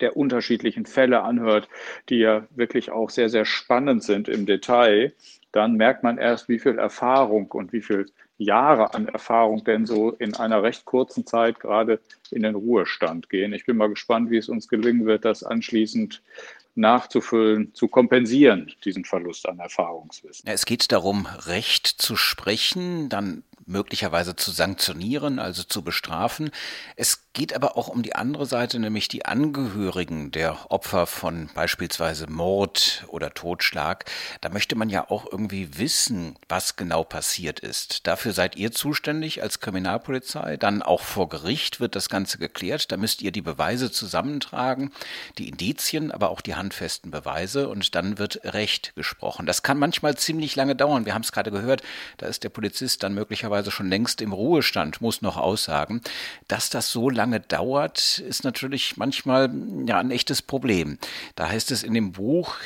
der 0.00 0.16
unterschiedlichen 0.16 0.86
Fälle 0.86 1.22
anhört, 1.22 1.68
die 2.08 2.18
ja 2.18 2.46
wirklich 2.50 2.90
auch 2.90 3.10
sehr, 3.10 3.28
sehr 3.28 3.44
spannend 3.44 4.02
sind 4.02 4.28
im 4.28 4.46
Detail, 4.46 5.12
dann 5.52 5.74
merkt 5.74 6.02
man 6.02 6.18
erst, 6.18 6.48
wie 6.48 6.58
viel 6.58 6.78
Erfahrung 6.78 7.50
und 7.50 7.72
wie 7.72 7.82
viel 7.82 8.06
Jahre 8.38 8.94
an 8.94 9.08
Erfahrung 9.08 9.64
denn 9.64 9.84
so 9.84 10.12
in 10.12 10.34
einer 10.34 10.62
recht 10.62 10.84
kurzen 10.84 11.26
Zeit 11.26 11.58
gerade 11.58 12.00
in 12.30 12.42
den 12.42 12.54
Ruhestand 12.54 13.28
gehen. 13.28 13.52
Ich 13.52 13.66
bin 13.66 13.76
mal 13.76 13.88
gespannt, 13.88 14.30
wie 14.30 14.36
es 14.36 14.48
uns 14.48 14.68
gelingen 14.68 15.06
wird, 15.06 15.24
das 15.24 15.42
anschließend 15.42 16.22
nachzufüllen, 16.76 17.74
zu 17.74 17.88
kompensieren, 17.88 18.72
diesen 18.84 19.04
Verlust 19.04 19.48
an 19.48 19.58
Erfahrungswissen. 19.58 20.48
Es 20.48 20.64
geht 20.64 20.92
darum, 20.92 21.26
Recht 21.46 21.86
zu 21.86 22.14
sprechen, 22.14 23.08
dann 23.08 23.42
möglicherweise 23.66 24.36
zu 24.36 24.50
sanktionieren, 24.50 25.38
also 25.38 25.62
zu 25.62 25.82
bestrafen. 25.82 26.50
Es 26.96 27.27
geht 27.38 27.54
aber 27.54 27.76
auch 27.76 27.86
um 27.86 28.02
die 28.02 28.16
andere 28.16 28.46
Seite, 28.46 28.80
nämlich 28.80 29.06
die 29.06 29.24
Angehörigen 29.24 30.32
der 30.32 30.72
Opfer 30.72 31.06
von 31.06 31.48
beispielsweise 31.54 32.26
Mord 32.28 33.04
oder 33.06 33.32
Totschlag. 33.32 34.06
Da 34.40 34.48
möchte 34.48 34.74
man 34.74 34.90
ja 34.90 35.08
auch 35.08 35.24
irgendwie 35.30 35.78
wissen, 35.78 36.34
was 36.48 36.74
genau 36.74 37.04
passiert 37.04 37.60
ist. 37.60 38.08
Dafür 38.08 38.32
seid 38.32 38.56
ihr 38.56 38.72
zuständig 38.72 39.40
als 39.40 39.60
Kriminalpolizei. 39.60 40.56
Dann 40.56 40.82
auch 40.82 41.02
vor 41.02 41.28
Gericht 41.28 41.78
wird 41.78 41.94
das 41.94 42.08
Ganze 42.08 42.38
geklärt. 42.38 42.90
Da 42.90 42.96
müsst 42.96 43.22
ihr 43.22 43.30
die 43.30 43.40
Beweise 43.40 43.92
zusammentragen, 43.92 44.90
die 45.38 45.48
Indizien, 45.48 46.10
aber 46.10 46.30
auch 46.30 46.40
die 46.40 46.56
handfesten 46.56 47.12
Beweise 47.12 47.68
und 47.68 47.94
dann 47.94 48.18
wird 48.18 48.40
Recht 48.42 48.96
gesprochen. 48.96 49.46
Das 49.46 49.62
kann 49.62 49.78
manchmal 49.78 50.16
ziemlich 50.16 50.56
lange 50.56 50.74
dauern. 50.74 51.06
Wir 51.06 51.14
haben 51.14 51.22
es 51.22 51.30
gerade 51.30 51.52
gehört. 51.52 51.82
Da 52.16 52.26
ist 52.26 52.42
der 52.42 52.48
Polizist 52.48 53.04
dann 53.04 53.14
möglicherweise 53.14 53.70
schon 53.70 53.88
längst 53.88 54.20
im 54.22 54.32
Ruhestand, 54.32 55.00
muss 55.00 55.22
noch 55.22 55.36
aussagen. 55.36 56.00
Dass 56.48 56.68
das 56.68 56.90
so 56.90 57.08
lange 57.08 57.27
dauert, 57.30 58.18
ist 58.18 58.44
natürlich 58.44 58.96
manchmal 58.96 59.50
ja 59.86 59.98
ein 59.98 60.10
echtes 60.10 60.42
Problem. 60.42 60.98
Da 61.34 61.48
heißt 61.48 61.70
es 61.70 61.82
in 61.82 61.94
dem 61.94 62.12
Buch, 62.12 62.56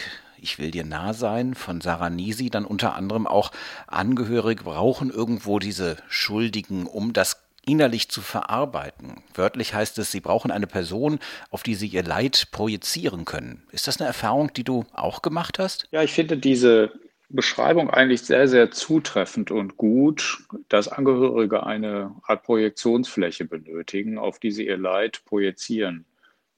ich 0.40 0.58
will 0.58 0.70
dir 0.70 0.84
nah 0.84 1.14
sein 1.14 1.54
von 1.54 1.80
Sarah 1.80 2.10
Nisi 2.10 2.50
dann 2.50 2.64
unter 2.64 2.94
anderem 2.94 3.26
auch 3.26 3.52
Angehörige 3.86 4.64
brauchen 4.64 5.10
irgendwo 5.10 5.58
diese 5.58 5.96
Schuldigen, 6.08 6.86
um 6.86 7.12
das 7.12 7.42
innerlich 7.64 8.08
zu 8.08 8.20
verarbeiten. 8.20 9.22
Wörtlich 9.34 9.72
heißt 9.72 9.98
es, 9.98 10.10
sie 10.10 10.20
brauchen 10.20 10.50
eine 10.50 10.66
Person, 10.66 11.20
auf 11.50 11.62
die 11.62 11.76
sie 11.76 11.86
ihr 11.86 12.02
Leid 12.02 12.48
projizieren 12.50 13.24
können. 13.24 13.62
Ist 13.70 13.86
das 13.86 14.00
eine 14.00 14.08
Erfahrung, 14.08 14.52
die 14.52 14.64
du 14.64 14.84
auch 14.92 15.22
gemacht 15.22 15.58
hast? 15.58 15.86
Ja, 15.92 16.02
ich 16.02 16.12
finde 16.12 16.36
diese 16.36 16.92
Beschreibung 17.32 17.90
eigentlich 17.90 18.22
sehr, 18.22 18.46
sehr 18.46 18.70
zutreffend 18.70 19.50
und 19.50 19.76
gut, 19.76 20.44
dass 20.68 20.88
Angehörige 20.88 21.64
eine 21.64 22.14
Art 22.24 22.42
Projektionsfläche 22.42 23.46
benötigen, 23.46 24.18
auf 24.18 24.38
die 24.38 24.50
sie 24.50 24.66
ihr 24.66 24.76
Leid 24.76 25.22
projizieren 25.24 26.04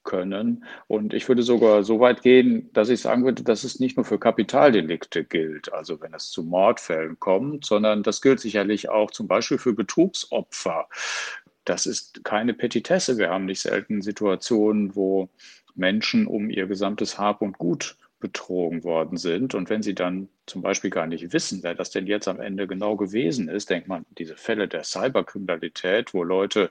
können. 0.03 0.65
Und 0.87 1.15
ich 1.15 1.29
würde 1.29 1.43
sogar 1.43 1.83
so 1.83 2.01
weit 2.01 2.23
gehen, 2.23 2.71
dass 2.73 2.91
ich 2.91 3.01
sagen 3.01 3.25
würde, 3.25 3.43
dass 3.43 3.65
es 3.65 3.81
nicht 3.81 3.97
nur 3.97 4.05
für 4.05 4.19
Kapitaldelikte 4.19 5.25
gilt, 5.25 5.73
also 5.73 6.01
wenn 6.01 6.13
es 6.13 6.31
zu 6.31 6.43
Mordfällen 6.43 7.19
kommt, 7.19 7.65
sondern 7.65 8.03
das 8.03 8.21
gilt 8.21 8.41
sicherlich 8.41 8.89
auch 8.89 9.11
zum 9.11 9.27
Beispiel 9.27 9.59
für 9.59 9.73
Betrugsopfer. 9.73 10.89
Das 11.65 11.87
ist 11.87 12.25
keine 12.25 12.53
Petitesse. 12.53 13.17
Wir 13.17 13.31
haben 13.31 13.47
nicht 13.47 13.61
selten 13.61 14.03
Situationen, 14.03 14.95
wo 14.95 15.31
Menschen 15.75 16.27
um 16.27 16.51
ihr 16.51 16.67
gesamtes 16.67 17.19
Hab 17.19 17.41
und 17.41 17.59
Gut 17.59 17.97
betrogen 18.25 18.85
worden 18.85 19.19
sind. 19.19 19.55
Und 19.55 19.69
wenn 19.69 19.83
sie 19.83 19.95
dann 19.95 20.31
zum 20.47 20.63
Beispiel 20.63 20.89
gar 20.89 21.07
nicht 21.07 21.35
wissen, 21.35 21.63
wer 21.63 21.75
das 21.75 21.91
denn 21.91 22.07
jetzt 22.07 22.27
am 22.27 22.41
Ende 22.41 22.67
genau 22.67 22.97
gewesen 22.97 23.51
ist, 23.51 23.69
denkt 23.69 23.87
man, 23.87 24.07
diese 24.17 24.35
Fälle 24.35 24.67
der 24.67 24.83
Cyberkriminalität, 24.83 26.15
wo 26.15 26.25
Leute 26.25 26.71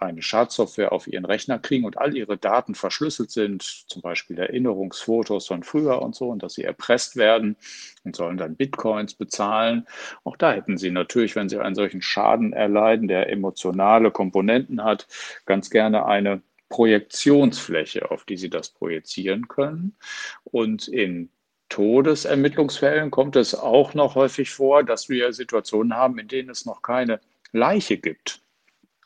eine 0.00 0.22
Schadsoftware 0.22 0.92
auf 0.92 1.06
ihren 1.06 1.26
Rechner 1.26 1.58
kriegen 1.58 1.84
und 1.84 1.98
all 1.98 2.16
ihre 2.16 2.38
Daten 2.38 2.74
verschlüsselt 2.74 3.30
sind, 3.30 3.62
zum 3.62 4.00
Beispiel 4.00 4.38
Erinnerungsfotos 4.38 5.46
von 5.48 5.62
früher 5.64 6.00
und 6.00 6.14
so, 6.14 6.30
und 6.30 6.42
dass 6.42 6.54
sie 6.54 6.64
erpresst 6.64 7.16
werden 7.16 7.56
und 8.04 8.16
sollen 8.16 8.38
dann 8.38 8.56
Bitcoins 8.56 9.12
bezahlen. 9.12 9.86
Auch 10.24 10.38
da 10.38 10.52
hätten 10.52 10.78
sie 10.78 10.90
natürlich, 10.90 11.36
wenn 11.36 11.50
sie 11.50 11.60
einen 11.60 11.74
solchen 11.74 12.00
Schaden 12.00 12.54
erleiden, 12.54 13.06
der 13.06 13.30
emotionale 13.30 14.10
Komponenten 14.10 14.82
hat, 14.82 15.08
ganz 15.44 15.68
gerne 15.68 16.06
eine 16.06 16.40
Projektionsfläche, 16.68 18.10
auf 18.10 18.24
die 18.24 18.36
Sie 18.36 18.50
das 18.50 18.70
projizieren 18.70 19.48
können. 19.48 19.96
Und 20.44 20.88
in 20.88 21.30
Todesermittlungsfällen 21.68 23.10
kommt 23.10 23.36
es 23.36 23.54
auch 23.54 23.94
noch 23.94 24.14
häufig 24.14 24.50
vor, 24.50 24.84
dass 24.84 25.08
wir 25.08 25.32
Situationen 25.32 25.94
haben, 25.94 26.18
in 26.18 26.28
denen 26.28 26.50
es 26.50 26.64
noch 26.64 26.82
keine 26.82 27.20
Leiche 27.52 27.96
gibt 27.96 28.45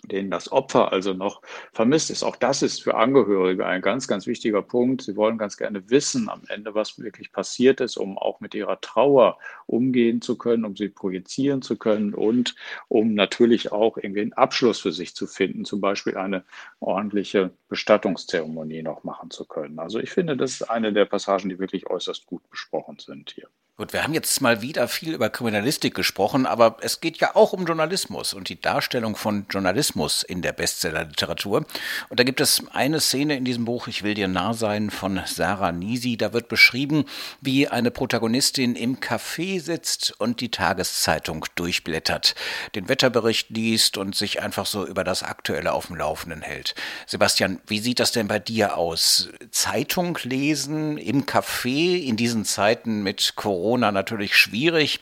denen 0.05 0.31
das 0.31 0.51
Opfer 0.51 0.93
also 0.93 1.13
noch 1.13 1.43
vermisst 1.73 2.11
ist. 2.11 2.23
Auch 2.23 2.37
das 2.37 2.63
ist 2.63 2.83
für 2.83 2.95
Angehörige 2.95 3.67
ein 3.67 3.83
ganz, 3.83 4.09
ganz 4.09 4.27
wichtiger 4.27 4.63
Punkt. 4.63 5.03
Sie 5.03 5.17
wollen 5.17 5.39
ganz 5.39 5.57
gerne 5.57 5.89
wissen 5.91 6.29
am 6.29 6.43
Ende, 6.49 6.75
was 6.75 6.99
wirklich 6.99 7.33
passiert 7.33 7.81
ist, 7.81 7.97
um 7.97 8.19
auch 8.19 8.41
mit 8.41 8.55
ihrer 8.55 8.81
Trauer 8.81 9.39
umgehen 9.67 10.23
zu 10.23 10.37
können, 10.39 10.65
um 10.65 10.77
sie 10.77 10.89
projizieren 10.89 11.63
zu 11.63 11.77
können 11.77 12.15
und 12.15 12.55
um 12.89 13.15
natürlich 13.15 13.73
auch 13.73 13.97
irgendwie 13.97 14.23
einen 14.23 14.33
Abschluss 14.33 14.81
für 14.81 14.93
sich 14.93 15.15
zu 15.15 15.27
finden, 15.27 15.65
zum 15.65 15.81
Beispiel 15.81 16.17
eine 16.17 16.45
ordentliche 16.81 17.53
Bestattungszeremonie 17.69 18.83
noch 18.83 19.05
machen 19.05 19.31
zu 19.31 19.45
können. 19.45 19.79
Also 19.79 19.99
ich 20.01 20.11
finde, 20.11 20.37
das 20.37 20.53
ist 20.53 20.63
eine 20.63 20.93
der 20.93 21.05
Passagen, 21.05 21.49
die 21.49 21.59
wirklich 21.59 21.89
äußerst 21.89 22.27
gut 22.27 22.49
besprochen 22.51 22.99
sind 22.99 23.31
hier. 23.33 23.49
Gut, 23.81 23.95
wir 23.95 24.05
haben 24.05 24.13
jetzt 24.13 24.43
mal 24.43 24.61
wieder 24.61 24.89
viel 24.89 25.15
über 25.15 25.31
Kriminalistik 25.31 25.95
gesprochen, 25.95 26.45
aber 26.45 26.77
es 26.83 27.01
geht 27.01 27.17
ja 27.17 27.35
auch 27.35 27.55
um 27.55 27.65
Journalismus 27.65 28.35
und 28.35 28.51
die 28.51 28.61
Darstellung 28.61 29.17
von 29.17 29.47
Journalismus 29.49 30.23
in 30.23 30.43
der 30.43 30.53
Bestsellerliteratur. 30.53 31.65
Und 32.11 32.21
da 32.21 32.25
gibt 32.25 32.43
es 32.43 32.63
eine 32.75 33.01
Szene 33.01 33.39
in 33.39 33.47
diesem 33.47 33.65
Buch, 33.65 33.89
Ich 33.89 34.03
will 34.03 34.13
dir 34.13 34.29
nah 34.29 34.53
sein, 34.53 34.91
von 34.91 35.23
Sarah 35.25 35.73
Nisi. 35.73 36.19
Da 36.19 36.35
wird 36.35 36.49
beschrieben, 36.49 37.07
wie 37.41 37.69
eine 37.69 37.91
Protagonistin 37.91 38.77
im 38.77 38.99
Café 39.01 39.63
sitzt 39.63 40.13
und 40.19 40.43
die 40.43 40.51
Tageszeitung 40.51 41.47
durchblättert, 41.55 42.35
den 42.75 42.91
Wetterbericht 42.91 43.49
liest 43.49 43.97
und 43.97 44.15
sich 44.15 44.43
einfach 44.43 44.67
so 44.67 44.87
über 44.87 45.05
das 45.05 45.23
Aktuelle 45.23 45.73
auf 45.73 45.87
dem 45.87 45.97
Laufenden 45.97 46.43
hält. 46.43 46.75
Sebastian, 47.07 47.61
wie 47.67 47.81
sieht 47.81 48.01
das 48.01 48.13
denn 48.13 48.29
bei 48.29 48.41
dir 48.41 48.77
aus? 48.77 49.31
Zeitung 49.51 50.19
lesen 50.23 50.99
im 50.99 51.25
Café 51.25 51.97
in 51.97 52.19
diesen 52.19 52.45
Zeiten 52.45 53.03
mit 53.03 53.37
Corona? 53.37 53.70
Corona 53.71 53.93
natürlich 53.93 54.37
schwierig. 54.37 54.99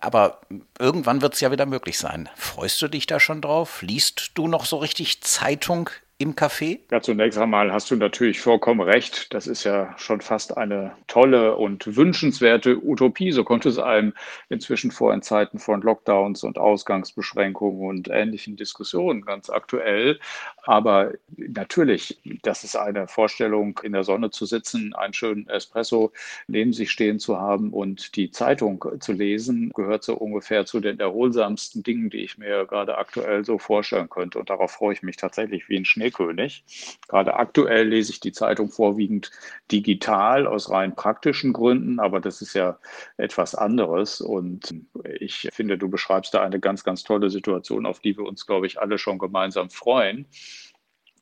Aber 0.00 0.40
irgendwann 0.80 1.22
wird 1.22 1.34
es 1.34 1.40
ja 1.40 1.52
wieder 1.52 1.66
möglich 1.66 1.96
sein. 1.96 2.28
Freust 2.34 2.82
du 2.82 2.88
dich 2.88 3.06
da 3.06 3.20
schon 3.20 3.40
drauf? 3.40 3.82
Liest 3.82 4.32
du 4.34 4.48
noch 4.48 4.64
so 4.64 4.78
richtig 4.78 5.20
Zeitung 5.20 5.90
im 6.20 6.34
Café? 6.34 6.80
Ja, 6.90 7.00
zunächst 7.00 7.38
einmal 7.38 7.72
hast 7.72 7.90
du 7.90 7.96
natürlich 7.96 8.40
vollkommen 8.42 8.82
recht. 8.82 9.32
Das 9.32 9.46
ist 9.46 9.64
ja 9.64 9.94
schon 9.96 10.20
fast 10.20 10.54
eine 10.58 10.92
tolle 11.06 11.56
und 11.56 11.96
wünschenswerte 11.96 12.76
Utopie. 12.84 13.32
So 13.32 13.42
konnte 13.42 13.70
es 13.70 13.78
einem 13.78 14.12
inzwischen 14.50 14.90
vor 14.90 15.14
in 15.14 15.22
Zeiten 15.22 15.58
von 15.58 15.80
Lockdowns 15.80 16.44
und 16.44 16.58
Ausgangsbeschränkungen 16.58 17.88
und 17.88 18.08
ähnlichen 18.08 18.56
Diskussionen 18.56 19.22
ganz 19.22 19.48
aktuell. 19.48 20.20
Aber 20.62 21.12
natürlich, 21.38 22.20
das 22.42 22.64
ist 22.64 22.76
eine 22.76 23.08
Vorstellung, 23.08 23.80
in 23.82 23.92
der 23.92 24.04
Sonne 24.04 24.30
zu 24.30 24.44
sitzen, 24.44 24.94
einen 24.94 25.14
schönen 25.14 25.48
Espresso 25.48 26.12
neben 26.46 26.74
sich 26.74 26.90
stehen 26.90 27.18
zu 27.18 27.40
haben 27.40 27.72
und 27.72 28.14
die 28.16 28.30
Zeitung 28.30 28.84
zu 29.00 29.12
lesen, 29.12 29.70
gehört 29.74 30.04
so 30.04 30.16
ungefähr 30.16 30.66
zu 30.66 30.80
den 30.80 31.00
erholsamsten 31.00 31.82
Dingen, 31.82 32.10
die 32.10 32.24
ich 32.24 32.36
mir 32.36 32.66
gerade 32.66 32.98
aktuell 32.98 33.42
so 33.42 33.58
vorstellen 33.58 34.10
könnte. 34.10 34.38
Und 34.38 34.50
darauf 34.50 34.72
freue 34.72 34.92
ich 34.92 35.02
mich 35.02 35.16
tatsächlich 35.16 35.70
wie 35.70 35.78
ein 35.78 35.86
Schnee 35.86 36.09
Schneekönig. 36.10 36.64
Gerade 37.08 37.34
aktuell 37.34 37.88
lese 37.88 38.12
ich 38.12 38.20
die 38.20 38.32
Zeitung 38.32 38.70
vorwiegend 38.70 39.30
digital 39.70 40.46
aus 40.46 40.70
rein 40.70 40.94
praktischen 40.94 41.52
Gründen, 41.52 42.00
aber 42.00 42.20
das 42.20 42.42
ist 42.42 42.54
ja 42.54 42.78
etwas 43.16 43.54
anderes. 43.54 44.20
Und 44.20 44.74
ich 45.18 45.48
finde, 45.52 45.78
du 45.78 45.88
beschreibst 45.88 46.34
da 46.34 46.42
eine 46.42 46.60
ganz, 46.60 46.84
ganz 46.84 47.02
tolle 47.02 47.30
Situation, 47.30 47.86
auf 47.86 48.00
die 48.00 48.16
wir 48.16 48.24
uns, 48.24 48.46
glaube 48.46 48.66
ich, 48.66 48.80
alle 48.80 48.98
schon 48.98 49.18
gemeinsam 49.18 49.70
freuen. 49.70 50.26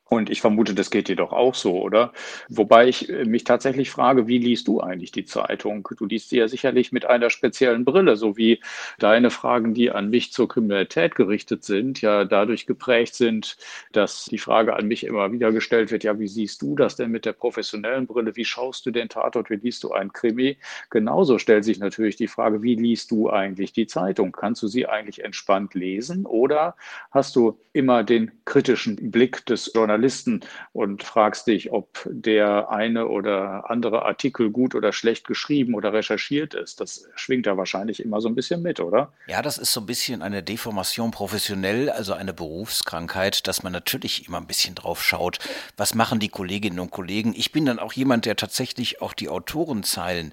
Und 0.08 0.30
ich 0.30 0.40
vermute, 0.40 0.74
das 0.74 0.90
geht 0.90 1.08
dir 1.08 1.16
doch 1.16 1.32
auch 1.32 1.54
so, 1.54 1.80
oder? 1.82 2.12
Wobei 2.48 2.88
ich 2.88 3.10
äh, 3.10 3.24
mich 3.26 3.44
tatsächlich 3.44 3.90
frage, 3.90 4.26
wie 4.26 4.38
liest 4.38 4.66
du 4.66 4.80
eigentlich 4.80 5.12
die 5.12 5.26
Zeitung? 5.26 5.86
Du 5.98 6.06
liest 6.06 6.30
sie 6.30 6.38
ja 6.38 6.48
sicherlich 6.48 6.92
mit 6.92 7.04
einer 7.04 7.28
speziellen 7.28 7.84
Brille, 7.84 8.16
so 8.16 8.36
wie 8.38 8.60
deine 8.98 9.30
Fragen, 9.30 9.74
die 9.74 9.90
an 9.90 10.08
mich 10.08 10.32
zur 10.32 10.48
Kriminalität 10.48 11.14
gerichtet 11.14 11.64
sind, 11.64 12.00
ja 12.00 12.24
dadurch 12.24 12.66
geprägt 12.66 13.14
sind, 13.14 13.58
dass 13.92 14.24
die 14.24 14.38
Frage 14.38 14.74
an 14.76 14.86
mich 14.88 15.04
immer 15.04 15.30
wieder 15.30 15.52
gestellt 15.52 15.90
wird, 15.90 16.04
ja, 16.04 16.18
wie 16.18 16.28
siehst 16.28 16.62
du 16.62 16.74
das 16.74 16.96
denn 16.96 17.10
mit 17.10 17.26
der 17.26 17.32
professionellen 17.34 18.06
Brille? 18.06 18.34
Wie 18.34 18.46
schaust 18.46 18.86
du 18.86 18.90
den 18.90 19.10
Tatort? 19.10 19.50
Wie 19.50 19.56
liest 19.56 19.84
du 19.84 19.92
einen 19.92 20.12
Krimi? 20.12 20.56
Genauso 20.90 21.38
stellt 21.38 21.64
sich 21.64 21.78
natürlich 21.80 22.16
die 22.16 22.28
Frage, 22.28 22.62
wie 22.62 22.76
liest 22.76 23.10
du 23.10 23.28
eigentlich 23.28 23.72
die 23.74 23.86
Zeitung? 23.86 24.32
Kannst 24.32 24.62
du 24.62 24.68
sie 24.68 24.86
eigentlich 24.86 25.22
entspannt 25.22 25.74
lesen 25.74 26.24
oder 26.24 26.76
hast 27.10 27.36
du 27.36 27.58
immer 27.74 28.04
den 28.04 28.30
kritischen 28.46 29.10
Blick 29.10 29.44
des 29.46 29.70
Journalisten? 29.74 29.97
Journalisten 29.98 30.40
und 30.72 31.02
fragst 31.02 31.46
dich, 31.48 31.72
ob 31.72 32.06
der 32.06 32.70
eine 32.70 33.08
oder 33.08 33.68
andere 33.68 34.04
Artikel 34.04 34.50
gut 34.50 34.74
oder 34.74 34.92
schlecht 34.92 35.26
geschrieben 35.26 35.74
oder 35.74 35.92
recherchiert 35.92 36.54
ist. 36.54 36.80
Das 36.80 37.08
schwingt 37.16 37.46
ja 37.46 37.56
wahrscheinlich 37.56 38.00
immer 38.00 38.20
so 38.20 38.28
ein 38.28 38.36
bisschen 38.36 38.62
mit, 38.62 38.78
oder? 38.78 39.12
Ja, 39.26 39.42
das 39.42 39.58
ist 39.58 39.72
so 39.72 39.80
ein 39.80 39.86
bisschen 39.86 40.22
eine 40.22 40.42
Deformation 40.42 41.10
professionell, 41.10 41.90
also 41.90 42.12
eine 42.12 42.32
Berufskrankheit, 42.32 43.48
dass 43.48 43.62
man 43.62 43.72
natürlich 43.72 44.28
immer 44.28 44.38
ein 44.38 44.46
bisschen 44.46 44.76
drauf 44.76 45.02
schaut, 45.02 45.38
was 45.76 45.94
machen 45.94 46.20
die 46.20 46.28
Kolleginnen 46.28 46.78
und 46.78 46.90
Kollegen. 46.90 47.34
Ich 47.36 47.50
bin 47.50 47.66
dann 47.66 47.80
auch 47.80 47.92
jemand, 47.92 48.24
der 48.24 48.36
tatsächlich 48.36 49.02
auch 49.02 49.12
die 49.12 49.28
Autorenzeilen 49.28 50.32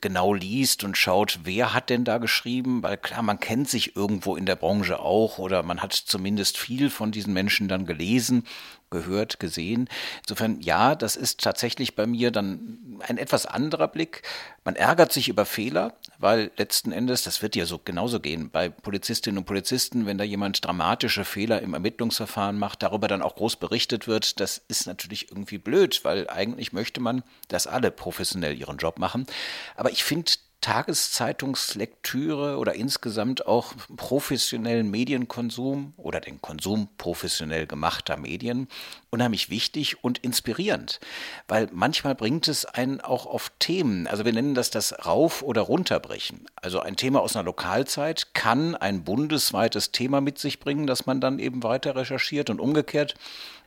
genau 0.00 0.34
liest 0.34 0.84
und 0.84 0.98
schaut, 0.98 1.40
wer 1.44 1.72
hat 1.72 1.88
denn 1.88 2.04
da 2.04 2.18
geschrieben, 2.18 2.82
weil 2.82 2.98
klar, 2.98 3.22
man 3.22 3.40
kennt 3.40 3.68
sich 3.68 3.96
irgendwo 3.96 4.36
in 4.36 4.44
der 4.44 4.56
Branche 4.56 5.00
auch 5.00 5.38
oder 5.38 5.62
man 5.62 5.80
hat 5.80 5.94
zumindest 5.94 6.58
viel 6.58 6.90
von 6.90 7.10
diesen 7.10 7.32
Menschen 7.32 7.68
dann 7.68 7.86
gelesen 7.86 8.44
gehört, 8.90 9.40
gesehen. 9.40 9.88
Insofern, 10.20 10.60
ja, 10.60 10.94
das 10.94 11.16
ist 11.16 11.40
tatsächlich 11.40 11.94
bei 11.94 12.06
mir 12.06 12.30
dann 12.30 13.00
ein 13.06 13.18
etwas 13.18 13.46
anderer 13.46 13.88
Blick. 13.88 14.22
Man 14.64 14.76
ärgert 14.76 15.12
sich 15.12 15.28
über 15.28 15.44
Fehler, 15.46 15.94
weil 16.18 16.50
letzten 16.56 16.92
Endes, 16.92 17.22
das 17.22 17.42
wird 17.42 17.56
ja 17.56 17.66
so 17.66 17.78
genauso 17.78 18.20
gehen, 18.20 18.50
bei 18.50 18.68
Polizistinnen 18.68 19.38
und 19.38 19.44
Polizisten, 19.44 20.06
wenn 20.06 20.18
da 20.18 20.24
jemand 20.24 20.64
dramatische 20.64 21.24
Fehler 21.24 21.62
im 21.62 21.74
Ermittlungsverfahren 21.74 22.58
macht, 22.58 22.82
darüber 22.82 23.08
dann 23.08 23.22
auch 23.22 23.36
groß 23.36 23.56
berichtet 23.56 24.08
wird, 24.08 24.40
das 24.40 24.58
ist 24.68 24.86
natürlich 24.86 25.30
irgendwie 25.30 25.58
blöd, 25.58 26.00
weil 26.04 26.28
eigentlich 26.28 26.72
möchte 26.72 27.00
man, 27.00 27.22
dass 27.48 27.66
alle 27.66 27.90
professionell 27.90 28.58
ihren 28.58 28.78
Job 28.78 28.98
machen. 28.98 29.26
Aber 29.76 29.90
ich 29.90 30.04
finde 30.04 30.32
Tageszeitungslektüre 30.68 32.58
oder 32.58 32.74
insgesamt 32.74 33.46
auch 33.46 33.72
professionellen 33.96 34.90
Medienkonsum 34.90 35.94
oder 35.96 36.20
den 36.20 36.42
Konsum 36.42 36.90
professionell 36.98 37.66
gemachter 37.66 38.18
Medien 38.18 38.68
unheimlich 39.08 39.48
wichtig 39.48 40.04
und 40.04 40.18
inspirierend, 40.18 41.00
weil 41.46 41.70
manchmal 41.72 42.14
bringt 42.14 42.48
es 42.48 42.66
einen 42.66 43.00
auch 43.00 43.24
auf 43.24 43.50
Themen, 43.58 44.06
also 44.06 44.26
wir 44.26 44.34
nennen 44.34 44.54
das 44.54 44.68
das 44.68 45.06
Rauf- 45.06 45.42
oder 45.42 45.62
Runterbrechen. 45.62 46.44
Also 46.56 46.80
ein 46.80 46.96
Thema 46.96 47.22
aus 47.22 47.34
einer 47.34 47.46
Lokalzeit 47.46 48.34
kann 48.34 48.74
ein 48.74 49.04
bundesweites 49.04 49.90
Thema 49.90 50.20
mit 50.20 50.38
sich 50.38 50.60
bringen, 50.60 50.86
das 50.86 51.06
man 51.06 51.22
dann 51.22 51.38
eben 51.38 51.62
weiter 51.62 51.96
recherchiert 51.96 52.50
und 52.50 52.60
umgekehrt 52.60 53.14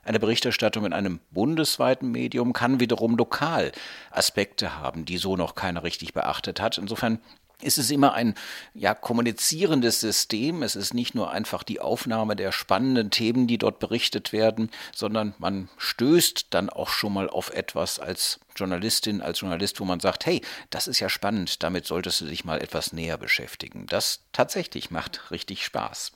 eine 0.03 0.19
Berichterstattung 0.19 0.85
in 0.85 0.93
einem 0.93 1.19
bundesweiten 1.31 2.11
Medium 2.11 2.53
kann 2.53 2.79
wiederum 2.79 3.17
lokal 3.17 3.71
Aspekte 4.11 4.77
haben, 4.79 5.05
die 5.05 5.17
so 5.17 5.35
noch 5.35 5.55
keiner 5.55 5.83
richtig 5.83 6.13
beachtet 6.13 6.59
hat. 6.59 6.77
Insofern 6.77 7.19
ist 7.63 7.77
es 7.77 7.91
immer 7.91 8.13
ein 8.13 8.35
ja, 8.73 8.93
kommunizierendes 8.93 9.99
System. 9.99 10.63
Es 10.63 10.75
ist 10.75 10.93
nicht 10.93 11.15
nur 11.15 11.31
einfach 11.31 11.63
die 11.63 11.79
Aufnahme 11.79 12.35
der 12.35 12.51
spannenden 12.51 13.11
Themen, 13.11 13.47
die 13.47 13.57
dort 13.57 13.79
berichtet 13.79 14.33
werden, 14.33 14.69
sondern 14.95 15.33
man 15.37 15.69
stößt 15.77 16.47
dann 16.49 16.69
auch 16.69 16.89
schon 16.89 17.13
mal 17.13 17.29
auf 17.29 17.51
etwas 17.51 17.99
als 17.99 18.39
Journalistin, 18.55 19.21
als 19.21 19.41
Journalist, 19.41 19.79
wo 19.79 19.85
man 19.85 19.99
sagt, 19.99 20.25
hey, 20.25 20.41
das 20.69 20.87
ist 20.87 20.99
ja 20.99 21.09
spannend, 21.09 21.63
damit 21.63 21.85
solltest 21.85 22.21
du 22.21 22.25
dich 22.25 22.45
mal 22.45 22.61
etwas 22.61 22.93
näher 22.93 23.17
beschäftigen. 23.17 23.85
Das 23.87 24.23
tatsächlich 24.33 24.91
macht 24.91 25.31
richtig 25.31 25.63
Spaß. 25.63 26.11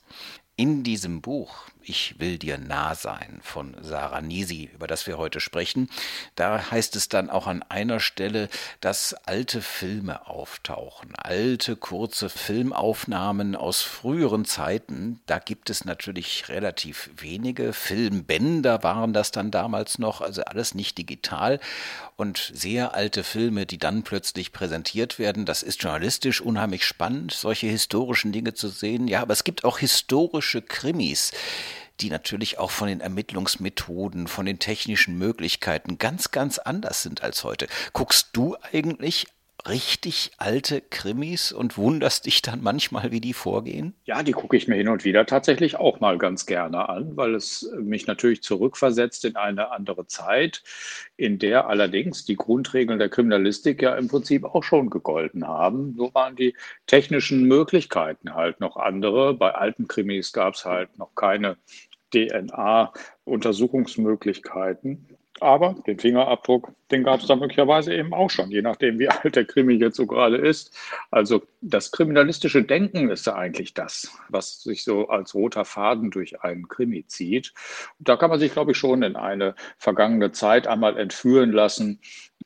In 0.58 0.82
diesem 0.82 1.20
Buch 1.20 1.68
ich 1.88 2.18
will 2.18 2.38
dir 2.38 2.58
nah 2.58 2.94
sein 2.94 3.38
von 3.42 3.76
Sarah 3.80 4.20
Nisi, 4.20 4.68
über 4.74 4.86
das 4.86 5.06
wir 5.06 5.18
heute 5.18 5.38
sprechen. 5.38 5.88
Da 6.34 6.70
heißt 6.70 6.96
es 6.96 7.08
dann 7.08 7.30
auch 7.30 7.46
an 7.46 7.62
einer 7.62 8.00
Stelle, 8.00 8.48
dass 8.80 9.14
alte 9.14 9.62
Filme 9.62 10.26
auftauchen, 10.26 11.14
alte 11.14 11.76
kurze 11.76 12.28
Filmaufnahmen 12.28 13.54
aus 13.54 13.82
früheren 13.82 14.44
Zeiten. 14.44 15.20
Da 15.26 15.38
gibt 15.38 15.70
es 15.70 15.84
natürlich 15.84 16.48
relativ 16.48 17.10
wenige. 17.16 17.72
Filmbänder 17.72 18.82
waren 18.82 19.12
das 19.12 19.30
dann 19.30 19.52
damals 19.52 19.98
noch, 19.98 20.20
also 20.20 20.42
alles 20.42 20.74
nicht 20.74 20.98
digital. 20.98 21.60
Und 22.16 22.50
sehr 22.54 22.94
alte 22.94 23.24
Filme, 23.24 23.66
die 23.66 23.78
dann 23.78 24.02
plötzlich 24.02 24.52
präsentiert 24.52 25.18
werden, 25.18 25.44
das 25.44 25.62
ist 25.62 25.82
journalistisch 25.82 26.40
unheimlich 26.40 26.84
spannend, 26.84 27.32
solche 27.32 27.66
historischen 27.66 28.32
Dinge 28.32 28.54
zu 28.54 28.68
sehen. 28.68 29.06
Ja, 29.06 29.20
aber 29.20 29.34
es 29.34 29.44
gibt 29.44 29.64
auch 29.64 29.78
historische 29.78 30.45
Krimis 30.62 31.32
die 32.00 32.10
natürlich 32.10 32.58
auch 32.58 32.70
von 32.70 32.88
den 32.88 33.00
Ermittlungsmethoden, 33.00 34.28
von 34.28 34.46
den 34.46 34.58
technischen 34.58 35.16
Möglichkeiten 35.18 35.98
ganz, 35.98 36.30
ganz 36.30 36.58
anders 36.58 37.02
sind 37.02 37.22
als 37.22 37.44
heute. 37.44 37.68
Guckst 37.92 38.30
du 38.32 38.56
eigentlich 38.72 39.26
richtig 39.68 40.32
alte 40.38 40.80
Krimis 40.80 41.52
und 41.52 41.76
wunderst 41.76 42.26
dich 42.26 42.42
dann 42.42 42.62
manchmal, 42.62 43.10
wie 43.10 43.20
die 43.20 43.32
vorgehen? 43.32 43.94
Ja, 44.04 44.22
die 44.22 44.32
gucke 44.32 44.56
ich 44.56 44.68
mir 44.68 44.76
hin 44.76 44.88
und 44.88 45.04
wieder 45.04 45.26
tatsächlich 45.26 45.76
auch 45.76 46.00
mal 46.00 46.18
ganz 46.18 46.46
gerne 46.46 46.88
an, 46.88 47.16
weil 47.16 47.34
es 47.34 47.70
mich 47.78 48.06
natürlich 48.06 48.42
zurückversetzt 48.42 49.24
in 49.24 49.36
eine 49.36 49.70
andere 49.70 50.06
Zeit, 50.06 50.62
in 51.16 51.38
der 51.38 51.68
allerdings 51.68 52.24
die 52.24 52.36
Grundregeln 52.36 52.98
der 52.98 53.08
Kriminalistik 53.08 53.82
ja 53.82 53.96
im 53.96 54.08
Prinzip 54.08 54.44
auch 54.44 54.62
schon 54.62 54.90
gegolten 54.90 55.46
haben. 55.46 55.94
So 55.96 56.12
waren 56.14 56.36
die 56.36 56.54
technischen 56.86 57.44
Möglichkeiten 57.44 58.34
halt 58.34 58.60
noch 58.60 58.76
andere. 58.76 59.34
Bei 59.34 59.54
alten 59.54 59.88
Krimis 59.88 60.32
gab 60.32 60.54
es 60.54 60.64
halt 60.64 60.96
noch 60.98 61.14
keine 61.14 61.56
DNA-Untersuchungsmöglichkeiten. 62.14 65.08
Aber 65.40 65.74
den 65.86 65.98
Fingerabdruck, 65.98 66.72
den 66.90 67.04
gab 67.04 67.20
es 67.20 67.26
da 67.26 67.36
möglicherweise 67.36 67.94
eben 67.94 68.14
auch 68.14 68.30
schon, 68.30 68.50
je 68.50 68.62
nachdem, 68.62 68.98
wie 68.98 69.08
alt 69.10 69.36
der 69.36 69.44
Krimi 69.44 69.74
jetzt 69.74 69.96
so 69.96 70.06
gerade 70.06 70.36
ist. 70.38 70.74
Also 71.10 71.42
das 71.60 71.92
kriminalistische 71.92 72.62
Denken 72.62 73.10
ist 73.10 73.26
ja 73.26 73.34
eigentlich 73.34 73.74
das, 73.74 74.16
was 74.30 74.62
sich 74.62 74.82
so 74.84 75.08
als 75.08 75.34
roter 75.34 75.64
Faden 75.66 76.10
durch 76.10 76.40
einen 76.42 76.68
Krimi 76.68 77.06
zieht. 77.06 77.52
Da 77.98 78.16
kann 78.16 78.30
man 78.30 78.38
sich, 78.40 78.52
glaube 78.52 78.72
ich, 78.72 78.78
schon 78.78 79.02
in 79.02 79.16
eine 79.16 79.54
vergangene 79.76 80.32
Zeit 80.32 80.66
einmal 80.66 80.96
entführen 80.98 81.52
lassen, 81.52 82.00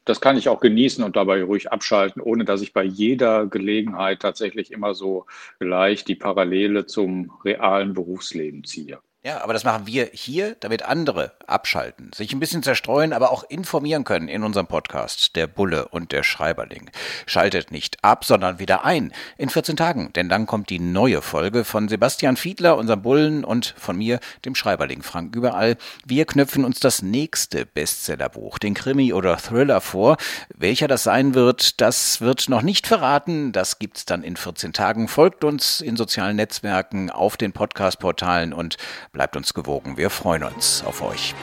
Das 0.04 0.20
kann 0.20 0.36
ich 0.36 0.48
auch 0.48 0.60
genießen 0.60 1.04
und 1.04 1.16
dabei 1.16 1.42
ruhig 1.42 1.72
abschalten, 1.72 2.22
ohne 2.22 2.44
dass 2.44 2.62
ich 2.62 2.72
bei 2.72 2.82
jeder 2.84 3.46
Gelegenheit 3.46 4.20
tatsächlich 4.20 4.72
immer 4.72 4.94
so 4.94 5.26
gleich 5.58 6.04
die 6.04 6.16
Parallele 6.16 6.86
zum 6.86 7.32
realen 7.44 7.94
Berufsleben 7.94 8.64
ziehe. 8.64 9.00
Ja, 9.22 9.42
aber 9.42 9.52
das 9.52 9.64
machen 9.64 9.86
wir 9.86 10.08
hier, 10.14 10.56
damit 10.60 10.82
andere 10.82 11.32
abschalten, 11.46 12.10
sich 12.14 12.32
ein 12.32 12.40
bisschen 12.40 12.62
zerstreuen, 12.62 13.12
aber 13.12 13.32
auch 13.32 13.44
informieren 13.50 14.04
können 14.04 14.28
in 14.28 14.42
unserem 14.42 14.66
Podcast, 14.66 15.36
der 15.36 15.46
Bulle 15.46 15.88
und 15.88 16.12
der 16.12 16.22
Schreiberling. 16.22 16.90
Schaltet 17.26 17.70
nicht 17.70 18.02
ab, 18.02 18.24
sondern 18.24 18.58
wieder 18.58 18.86
ein 18.86 19.12
in 19.36 19.50
14 19.50 19.76
Tagen, 19.76 20.10
denn 20.14 20.30
dann 20.30 20.46
kommt 20.46 20.70
die 20.70 20.78
neue 20.78 21.20
Folge 21.20 21.64
von 21.64 21.90
Sebastian 21.90 22.38
Fiedler, 22.38 22.78
unserem 22.78 23.02
Bullen, 23.02 23.44
und 23.44 23.74
von 23.76 23.98
mir, 23.98 24.20
dem 24.46 24.54
Schreiberling 24.54 25.02
Frank 25.02 25.36
überall. 25.36 25.76
Wir 26.06 26.24
knüpfen 26.24 26.64
uns 26.64 26.80
das 26.80 27.02
nächste 27.02 27.66
Bestsellerbuch, 27.66 28.58
den 28.58 28.72
Krimi 28.72 29.12
oder 29.12 29.36
Thriller 29.36 29.82
vor. 29.82 30.16
Welcher 30.56 30.88
das 30.88 31.02
sein 31.02 31.34
wird, 31.34 31.82
das 31.82 32.22
wird 32.22 32.48
noch 32.48 32.62
nicht 32.62 32.86
verraten. 32.86 33.52
Das 33.52 33.78
gibt's 33.78 34.06
dann 34.06 34.22
in 34.22 34.36
14 34.36 34.72
Tagen. 34.72 35.08
Folgt 35.08 35.44
uns 35.44 35.82
in 35.82 35.98
sozialen 35.98 36.36
Netzwerken, 36.36 37.10
auf 37.10 37.36
den 37.36 37.52
Podcast-Portalen 37.52 38.54
und 38.54 38.78
Bleibt 39.12 39.36
uns 39.36 39.54
gewogen, 39.54 39.96
wir 39.96 40.08
freuen 40.08 40.44
uns 40.44 40.84
auf 40.86 41.02
euch. 41.02 41.34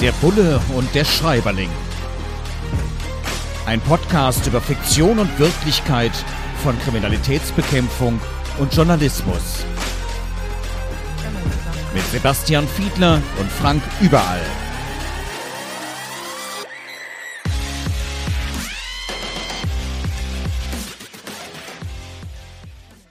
Der 0.00 0.12
Bulle 0.12 0.60
und 0.76 0.94
der 0.94 1.04
Schreiberling. 1.04 1.70
Ein 3.66 3.80
Podcast 3.80 4.46
über 4.46 4.60
Fiktion 4.60 5.18
und 5.18 5.36
Wirklichkeit 5.40 6.12
von 6.62 6.78
Kriminalitätsbekämpfung 6.78 8.20
und 8.60 8.72
Journalismus. 8.72 9.64
Mit 11.92 12.04
Sebastian 12.12 12.68
Fiedler 12.68 13.20
und 13.40 13.50
Frank 13.50 13.82
Überall. 14.00 14.40